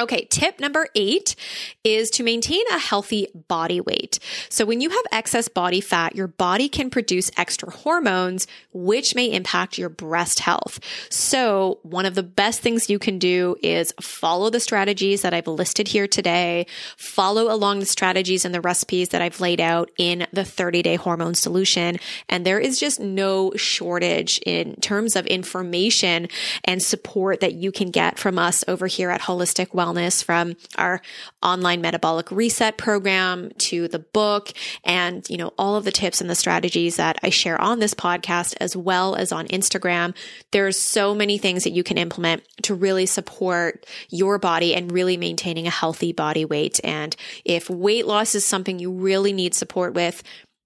Okay, 0.00 0.26
tip 0.30 0.58
number 0.58 0.88
eight 0.94 1.36
is 1.84 2.08
to 2.12 2.22
maintain 2.22 2.62
a 2.72 2.78
healthy 2.78 3.28
body 3.48 3.82
weight. 3.82 4.18
So 4.48 4.64
when 4.64 4.80
you 4.80 4.88
have 4.88 5.02
excess 5.12 5.46
body 5.46 5.82
fat, 5.82 6.16
your 6.16 6.26
body 6.26 6.70
can 6.70 6.88
produce 6.88 7.30
extra 7.36 7.70
hormones, 7.70 8.46
which 8.72 9.14
may 9.14 9.30
impact 9.30 9.76
your 9.76 9.90
breast 9.90 10.40
health. 10.40 10.80
So 11.10 11.80
one 11.82 12.06
of 12.06 12.14
the 12.14 12.22
best 12.22 12.62
things 12.62 12.88
you 12.88 12.98
can 12.98 13.18
do 13.18 13.56
is 13.62 13.92
follow 14.00 14.48
the 14.48 14.58
strategies 14.58 15.20
that 15.20 15.34
I've 15.34 15.46
listed 15.46 15.86
here 15.86 16.08
today, 16.08 16.66
follow 16.96 17.52
along 17.52 17.80
the 17.80 17.86
strategies 17.86 18.46
and 18.46 18.54
the 18.54 18.62
recipes 18.62 19.10
that 19.10 19.20
I've 19.20 19.40
laid 19.40 19.60
out 19.60 19.90
in 19.98 20.26
the 20.32 20.46
30 20.46 20.80
day 20.80 20.96
hormone 20.96 21.34
solution. 21.34 21.98
And 22.26 22.46
there 22.46 22.58
is 22.58 22.80
just 22.80 23.00
no 23.00 23.52
shortage 23.54 24.40
in 24.46 24.76
terms 24.76 25.14
of 25.14 25.26
information 25.26 26.28
and 26.64 26.82
support 26.82 27.40
that 27.40 27.52
you 27.52 27.70
can 27.70 27.90
get 27.90 28.18
from 28.18 28.38
us 28.38 28.64
over 28.66 28.86
here 28.86 29.10
at 29.10 29.20
Holistic 29.20 29.68
Wellness 29.72 29.89
wellness 29.90 30.22
from 30.24 30.56
our 30.76 31.00
online 31.42 31.80
metabolic 31.80 32.30
reset 32.30 32.76
program 32.76 33.50
to 33.58 33.88
the 33.88 33.98
book 33.98 34.52
and, 34.84 35.28
you 35.28 35.36
know, 35.36 35.52
all 35.58 35.76
of 35.76 35.84
the 35.84 35.92
tips 35.92 36.20
and 36.20 36.30
the 36.30 36.34
strategies 36.34 36.96
that 36.96 37.18
I 37.22 37.30
share 37.30 37.60
on 37.60 37.78
this 37.78 37.94
podcast 37.94 38.54
as 38.60 38.76
well 38.76 39.14
as 39.14 39.32
on 39.32 39.46
Instagram. 39.48 40.14
There's 40.52 40.78
so 40.78 41.14
many 41.14 41.38
things 41.38 41.64
that 41.64 41.70
you 41.70 41.82
can 41.82 41.98
implement 41.98 42.42
to 42.62 42.74
really 42.74 43.06
support 43.06 43.86
your 44.08 44.38
body 44.38 44.74
and 44.74 44.92
really 44.92 45.16
maintaining 45.16 45.66
a 45.66 45.70
healthy 45.70 46.12
body 46.12 46.44
weight. 46.44 46.80
And 46.84 47.14
if 47.44 47.68
weight 47.68 48.06
loss 48.06 48.34
is 48.34 48.44
something 48.44 48.78
you 48.78 48.92
really 48.92 49.32
need 49.32 49.54
support 49.54 49.94
with, 49.94 50.22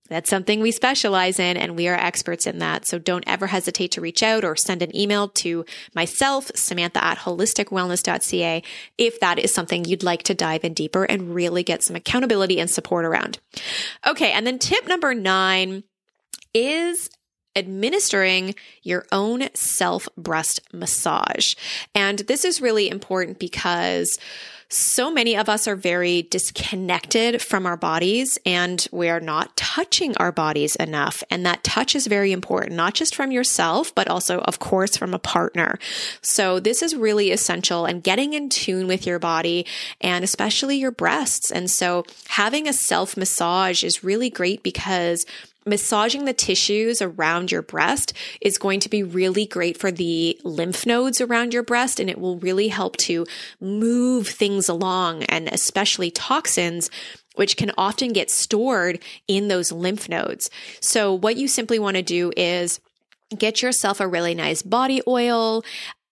that's 0.09 0.29
something 0.29 0.61
we 0.61 0.71
specialize 0.71 1.39
in 1.39 1.57
and 1.57 1.77
we 1.77 1.89
are 1.89 1.95
experts 1.95 2.47
in 2.47 2.59
that. 2.59 2.87
So 2.87 2.99
don't 2.99 3.25
ever 3.27 3.47
hesitate 3.47 3.93
to 3.93 4.01
reach 4.01 4.23
out 4.23 4.45
or 4.45 4.55
send 4.55 4.83
an 4.83 4.95
email 4.95 5.29
to 5.29 5.65
myself, 5.95 6.51
Samantha 6.55 7.03
at 7.03 7.19
holisticwellness.ca, 7.19 8.63
if 8.99 9.21
that 9.21 9.39
is 9.39 9.55
something 9.55 9.85
you'd 9.85 10.03
like 10.03 10.23
to 10.25 10.35
dive 10.35 10.65
in 10.65 10.75
deeper 10.75 11.05
and 11.05 11.35
really 11.35 11.63
get 11.63 11.83
some 11.83 11.97
accountability 11.97 12.61
and 12.61 12.71
support 12.71 13.05
around. 13.05 13.39
Okay. 14.07 14.33
And 14.33 14.47
then 14.47 14.59
tip 14.59 14.87
number 14.87 15.15
nine 15.15 15.85
is 16.53 17.09
administering 17.57 18.55
your 18.83 19.07
own 19.13 19.49
self 19.55 20.09
breast 20.17 20.61
massage. 20.73 21.55
And 21.95 22.21
this 22.21 22.45
is 22.45 22.61
really 22.61 22.91
important 22.91 23.39
because 23.39 24.19
so 24.69 25.11
many 25.11 25.37
of 25.37 25.49
us 25.49 25.69
are 25.69 25.77
very 25.77 26.23
disconnected 26.23 27.41
from 27.41 27.67
our 27.67 27.77
bodies 27.77 28.39
and 28.45 28.87
we 28.91 29.09
are 29.09 29.21
not 29.21 29.57
touching 29.57 30.17
our 30.17 30.33
bodies 30.33 30.77
enough. 30.77 31.23
And 31.31 31.45
that 31.47 31.63
touch 31.63 31.95
is 31.95 32.07
very 32.07 32.33
important, 32.33 32.73
not 32.73 32.95
just 32.95 33.15
from 33.15 33.31
yourself, 33.31 33.95
but 33.95 34.09
also, 34.09 34.41
of 34.41 34.59
course, 34.59 34.97
from 34.97 35.15
a 35.15 35.19
partner. 35.19 35.79
So 36.23 36.61
this 36.61 36.83
is 36.83 36.95
really 36.97 37.31
essential 37.31 37.85
and 37.85 38.03
getting 38.03 38.33
in 38.33 38.49
tune 38.49 38.87
with 38.87 39.07
your 39.07 39.19
body 39.19 39.67
and 40.01 40.25
especially 40.25 40.77
your 40.77 40.91
breasts. 40.91 41.51
And 41.51 41.71
so 41.71 42.05
having 42.29 42.69
a 42.69 42.73
self 42.73 43.17
massage 43.17 43.85
is 43.85 44.05
really 44.05 44.31
great 44.31 44.63
because 44.63 45.25
massaging 45.67 46.25
the 46.25 46.33
tissues 46.33 47.01
around 47.01 47.51
your 47.51 47.63
breast 47.63 48.13
is 48.41 48.59
going 48.59 48.81
to 48.81 48.89
be 48.89 49.03
really 49.03 49.47
great 49.47 49.77
for 49.77 49.91
the 49.91 50.39
lymph 50.45 50.87
nodes 50.87 51.21
around 51.21 51.55
your 51.55 51.63
breast 51.63 52.01
and 52.01 52.11
it 52.11 52.19
will 52.19 52.39
really 52.39 52.69
help 52.69 52.97
to 52.97 53.27
move 53.61 54.29
things 54.29 54.69
along 54.69 55.23
and 55.25 55.49
especially 55.49 56.11
toxins 56.11 56.91
which 57.35 57.57
can 57.57 57.73
often 57.77 58.13
get 58.13 58.31
stored 58.31 59.01
in 59.27 59.49
those 59.49 59.73
lymph 59.73 60.09
nodes. 60.09 60.51
So 60.81 61.13
what 61.13 61.37
you 61.37 61.49
simply 61.49 61.79
want 61.79 61.97
to 61.97 62.03
do 62.03 62.33
is 62.37 62.81
get 63.37 63.63
yourself 63.63 64.01
a 64.01 64.07
really 64.07 64.35
nice 64.35 64.63
body 64.63 65.03
oil, 65.07 65.65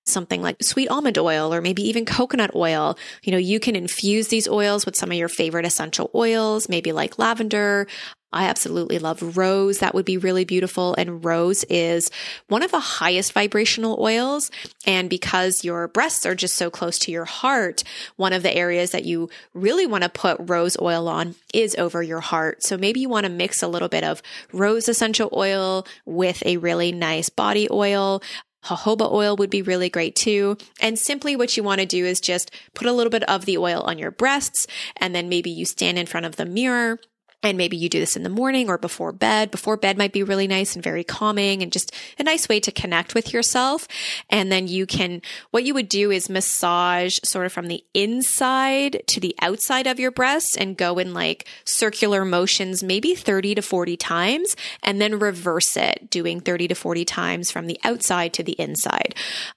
something 0.05 0.43
like 0.43 0.63
sweet 0.63 0.89
almond 0.89 1.19
oil 1.19 1.53
or 1.53 1.61
maybe 1.61 1.83
even 1.83 2.05
coconut 2.05 2.55
oil. 2.55 2.97
You 3.23 3.33
know, 3.33 3.39
you 3.39 3.61
can 3.61 3.77
infuse 3.77 4.29
these 4.29 4.49
oils 4.49 4.85
with 4.85 4.97
some 4.97 5.11
of 5.11 5.17
your 5.17 5.29
favorite 5.29 5.67
essential 5.67 6.11
oils, 6.15 6.69
maybe 6.69 6.93
like 6.93 7.19
lavender, 7.19 7.87
I 8.33 8.47
absolutely 8.47 8.99
love 8.99 9.37
rose. 9.37 9.79
That 9.79 9.95
would 9.95 10.07
be 10.07 10.17
really 10.17 10.45
beautiful. 10.45 10.95
And 10.95 11.25
rose 11.25 11.65
is 11.65 12.11
one 12.49 12.63
of 12.63 12.71
the 12.71 12.81
highest 12.81 13.33
vibrational 13.33 13.99
oils. 14.01 14.51
And 14.87 15.11
because 15.11 15.65
your 15.65 15.89
breasts 15.89 16.25
are 16.25 16.35
just 16.35 16.57
so 16.57 16.71
close 16.71 16.99
to 17.01 17.13
your 17.13 17.27
heart, 17.27 17.85
one 18.17 18.33
of 18.33 18.43
the 18.43 18.55
areas 18.55 18.93
that 18.93 19.05
you 19.05 19.29
really 19.53 19.87
want 19.87 20.03
to 20.05 20.09
put 20.09 20.39
rose 20.41 20.79
oil 20.81 21.09
on 21.09 21.35
is 21.53 21.77
over 21.77 22.03
your 22.03 22.21
heart. 22.21 22.63
So 22.63 22.79
maybe 22.79 23.01
you 23.01 23.09
want 23.09 23.25
to 23.25 23.31
mix 23.31 23.63
a 23.63 23.69
little 23.69 23.89
bit 23.89 24.05
of 24.05 24.23
rose 24.53 24.89
essential 24.89 25.29
oil 25.35 25.87
with 26.07 26.43
a 26.47 26.57
really 26.57 26.91
nice 26.91 27.29
body 27.29 27.69
oil. 27.71 28.23
Jojoba 28.65 29.11
oil 29.11 29.37
would 29.37 29.51
be 29.51 29.63
really 29.63 29.89
great 29.89 30.15
too. 30.15 30.57
And 30.81 30.99
simply 30.99 31.37
what 31.37 31.57
you 31.57 31.63
want 31.63 31.81
to 31.81 31.87
do 31.87 32.05
is 32.05 32.21
just 32.21 32.51
put 32.75 32.87
a 32.87 32.93
little 32.93 33.11
bit 33.11 33.29
of 33.29 33.45
the 33.45 33.59
oil 33.59 33.83
on 33.83 33.99
your 33.99 34.11
breasts 34.11 34.67
and 34.97 35.15
then 35.15 35.29
maybe 35.29 35.51
you 35.51 35.65
stand 35.65 35.99
in 35.99 36.07
front 36.07 36.27
of 36.27 36.37
the 36.37 36.47
mirror 36.47 36.99
and 37.43 37.59
maybe 37.59 37.77
you 37.77 37.89
do 37.89 38.01
this 38.01 38.17
in 38.17 38.23
the 38.23 38.29
morning 38.29 38.69
or 38.69 38.79
before 38.79 39.13
bed. 39.13 39.51
Before 39.51 39.77
bed 39.77 39.99
might 39.99 40.13
be 40.13 40.23
really 40.23 40.47
nice 40.47 40.75
and 40.75 40.83
very 40.83 41.05
calming 41.05 41.63
and 41.63 41.73
just 41.73 41.93
a 42.19 42.23
nice 42.23 42.49
way 42.49 42.61
to 42.61 42.71
connect 42.71 43.15
with 43.15 43.33
yourself. 43.33 43.89
And 44.31 44.51
then 44.53 44.69
you 44.69 44.87
can, 44.87 45.23
what 45.51 45.65
you 45.65 45.75
would 45.75 45.89
do 45.89 46.11
is 46.11 46.29
massage 46.29 47.19
sort 47.25 47.47
of 47.47 47.53
from 47.53 47.69
the 47.69 47.85
inside 47.95 49.03
to 49.09 49.21
the 49.21 49.35
outside 49.41 49.87
of 49.87 49.99
your 49.99 50.11
breasts 50.11 50.57
and 50.57 50.77
go 50.77 50.99
in 50.99 51.15
like 51.15 51.47
circular 51.65 52.25
motions, 52.25 52.83
maybe 52.83 53.15
30 53.15 53.57
to 53.57 53.63
40 53.63 53.97
times, 53.97 54.57
and 54.83 55.01
then 55.01 55.19
reverse 55.19 55.77
it, 55.77 56.11
doing 56.11 56.41
30 56.41 56.69
to 56.69 56.75
40 56.75 57.05
times 57.05 57.51
from 57.51 57.67
the 57.67 57.81
outside 57.85 58.33
to 58.35 58.43
the 58.43 58.53
inside. 58.53 59.15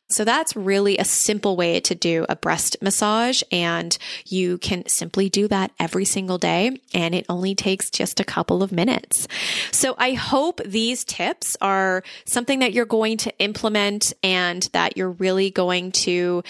So 0.09 0.23
that's 0.23 0.55
really 0.55 0.97
a 0.97 1.05
simple 1.05 1.55
way 1.55 1.79
to 1.81 1.95
do 1.95 2.25
a 2.29 2.35
breast 2.35 2.77
massage. 2.81 3.41
And 3.51 3.97
you 4.25 4.57
can 4.59 4.87
simply 4.87 5.29
do 5.29 5.47
that 5.47 5.71
every 5.79 6.05
single 6.05 6.37
day. 6.37 6.79
And 6.93 7.15
it 7.15 7.25
only 7.27 7.55
takes 7.55 7.89
just 7.89 8.19
a 8.19 8.23
couple 8.23 8.61
of 8.61 8.71
minutes. 8.71 9.27
So 9.71 9.95
I 9.97 10.13
hope 10.13 10.61
these 10.63 11.03
tips 11.03 11.57
are 11.61 12.03
something 12.25 12.59
that 12.59 12.73
you're 12.73 12.85
going 12.85 13.17
to 13.17 13.37
implement 13.39 14.13
and 14.23 14.67
that 14.73 14.95
you're 14.95 15.11
really 15.11 15.49
going 15.49 15.91
to 15.91 16.43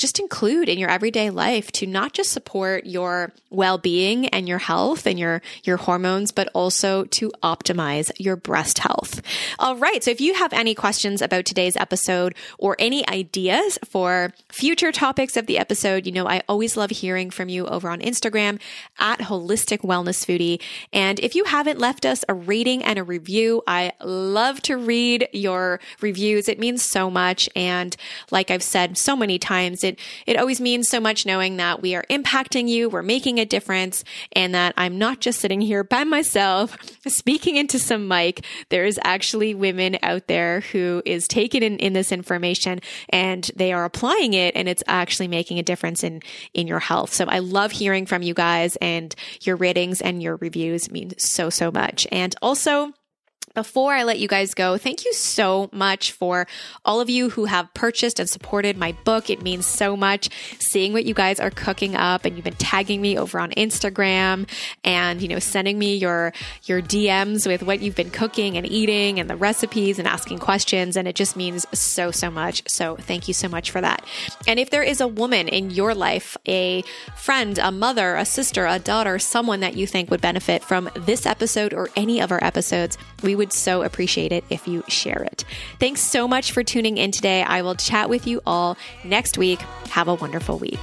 just 0.00 0.18
include 0.18 0.68
in 0.68 0.78
your 0.78 0.90
everyday 0.90 1.30
life 1.30 1.70
to 1.72 1.86
not 1.86 2.12
just 2.12 2.32
support 2.32 2.86
your 2.86 3.32
well-being 3.50 4.26
and 4.28 4.48
your 4.48 4.58
health 4.58 5.06
and 5.06 5.18
your 5.18 5.42
your 5.62 5.76
hormones 5.76 6.32
but 6.32 6.48
also 6.54 7.04
to 7.04 7.30
optimize 7.42 8.10
your 8.18 8.36
breast 8.36 8.78
health. 8.78 9.20
All 9.58 9.76
right, 9.76 10.02
so 10.02 10.10
if 10.10 10.20
you 10.20 10.34
have 10.34 10.52
any 10.52 10.74
questions 10.74 11.20
about 11.20 11.44
today's 11.44 11.76
episode 11.76 12.34
or 12.58 12.76
any 12.78 13.06
ideas 13.08 13.78
for 13.84 14.32
future 14.48 14.92
topics 14.92 15.36
of 15.36 15.46
the 15.46 15.58
episode, 15.58 16.06
you 16.06 16.12
know 16.12 16.26
I 16.26 16.42
always 16.48 16.76
love 16.76 16.90
hearing 16.90 17.30
from 17.30 17.48
you 17.48 17.66
over 17.66 17.90
on 17.90 18.00
Instagram 18.00 18.60
at 18.98 19.20
holistic 19.20 19.80
wellness 19.80 20.24
foodie. 20.24 20.60
And 20.92 21.20
if 21.20 21.34
you 21.34 21.44
haven't 21.44 21.78
left 21.78 22.06
us 22.06 22.24
a 22.28 22.34
rating 22.34 22.82
and 22.82 22.98
a 22.98 23.04
review, 23.04 23.62
I 23.66 23.92
love 24.02 24.62
to 24.62 24.76
read 24.76 25.28
your 25.32 25.80
reviews. 26.00 26.48
It 26.48 26.58
means 26.58 26.82
so 26.82 27.10
much 27.10 27.48
and 27.54 27.96
like 28.30 28.50
I've 28.50 28.62
said 28.62 28.96
so 28.96 29.14
many 29.16 29.38
times, 29.38 29.84
it 29.90 30.00
it 30.26 30.38
always 30.38 30.60
means 30.60 30.88
so 30.88 31.00
much 31.00 31.26
knowing 31.26 31.56
that 31.56 31.82
we 31.82 31.94
are 31.94 32.04
impacting 32.10 32.68
you, 32.68 32.88
we're 32.88 33.02
making 33.02 33.38
a 33.38 33.44
difference, 33.44 34.04
and 34.32 34.54
that 34.54 34.74
I'm 34.76 34.98
not 34.98 35.20
just 35.20 35.40
sitting 35.40 35.60
here 35.60 35.84
by 35.84 36.04
myself 36.04 36.76
speaking 37.06 37.56
into 37.56 37.78
some 37.78 38.08
mic. 38.08 38.44
There's 38.68 38.98
actually 39.04 39.54
women 39.54 39.98
out 40.02 40.26
there 40.26 40.60
who 40.60 41.02
is 41.04 41.26
taking 41.28 41.62
in, 41.62 41.78
in 41.78 41.92
this 41.92 42.12
information 42.12 42.80
and 43.08 43.50
they 43.56 43.72
are 43.72 43.84
applying 43.84 44.34
it 44.34 44.56
and 44.56 44.68
it's 44.68 44.82
actually 44.86 45.28
making 45.28 45.58
a 45.58 45.62
difference 45.62 46.04
in 46.04 46.22
in 46.54 46.66
your 46.66 46.78
health. 46.78 47.12
So 47.12 47.24
I 47.26 47.40
love 47.40 47.72
hearing 47.72 48.06
from 48.06 48.22
you 48.22 48.34
guys 48.34 48.76
and 48.76 49.14
your 49.42 49.56
ratings 49.56 50.00
and 50.00 50.22
your 50.22 50.36
reviews 50.36 50.90
mean 50.90 51.12
so 51.18 51.50
so 51.50 51.70
much. 51.70 52.06
And 52.12 52.34
also 52.42 52.92
before 53.54 53.92
I 53.92 54.04
let 54.04 54.18
you 54.18 54.28
guys 54.28 54.54
go, 54.54 54.78
thank 54.78 55.04
you 55.04 55.12
so 55.12 55.68
much 55.72 56.12
for 56.12 56.46
all 56.84 57.00
of 57.00 57.10
you 57.10 57.30
who 57.30 57.46
have 57.46 57.72
purchased 57.74 58.20
and 58.20 58.28
supported 58.28 58.76
my 58.76 58.92
book. 59.04 59.28
It 59.28 59.42
means 59.42 59.66
so 59.66 59.96
much 59.96 60.28
seeing 60.58 60.92
what 60.92 61.04
you 61.04 61.14
guys 61.14 61.40
are 61.40 61.50
cooking 61.50 61.96
up 61.96 62.24
and 62.24 62.36
you've 62.36 62.44
been 62.44 62.54
tagging 62.54 63.00
me 63.00 63.18
over 63.18 63.40
on 63.40 63.50
Instagram 63.52 64.48
and, 64.84 65.20
you 65.20 65.28
know, 65.28 65.38
sending 65.38 65.78
me 65.78 65.96
your, 65.96 66.32
your 66.64 66.80
DMs 66.80 67.46
with 67.46 67.62
what 67.62 67.80
you've 67.80 67.96
been 67.96 68.10
cooking 68.10 68.56
and 68.56 68.66
eating 68.66 69.18
and 69.18 69.28
the 69.28 69.36
recipes 69.36 69.98
and 69.98 70.06
asking 70.06 70.38
questions. 70.38 70.96
And 70.96 71.08
it 71.08 71.16
just 71.16 71.36
means 71.36 71.66
so, 71.72 72.10
so 72.10 72.30
much. 72.30 72.62
So 72.68 72.96
thank 72.96 73.26
you 73.26 73.34
so 73.34 73.48
much 73.48 73.70
for 73.70 73.80
that. 73.80 74.04
And 74.46 74.60
if 74.60 74.70
there 74.70 74.82
is 74.82 75.00
a 75.00 75.08
woman 75.08 75.48
in 75.48 75.70
your 75.70 75.94
life, 75.94 76.36
a 76.46 76.82
friend, 77.16 77.58
a 77.58 77.72
mother, 77.72 78.14
a 78.14 78.24
sister, 78.24 78.66
a 78.66 78.78
daughter, 78.78 79.18
someone 79.18 79.60
that 79.60 79.76
you 79.76 79.86
think 79.86 80.10
would 80.10 80.20
benefit 80.20 80.62
from 80.62 80.88
this 80.94 81.26
episode 81.26 81.74
or 81.74 81.88
any 81.96 82.20
of 82.20 82.30
our 82.30 82.42
episodes, 82.42 82.96
we 83.22 83.39
would 83.40 83.52
so 83.54 83.82
appreciate 83.82 84.32
it 84.32 84.44
if 84.50 84.68
you 84.68 84.84
share 84.86 85.22
it. 85.22 85.46
Thanks 85.78 86.02
so 86.02 86.28
much 86.28 86.52
for 86.52 86.62
tuning 86.62 86.98
in 86.98 87.10
today. 87.10 87.42
I 87.42 87.62
will 87.62 87.74
chat 87.74 88.10
with 88.10 88.26
you 88.26 88.42
all 88.44 88.76
next 89.02 89.38
week. 89.38 89.60
Have 89.88 90.08
a 90.08 90.14
wonderful 90.14 90.58
week. 90.58 90.78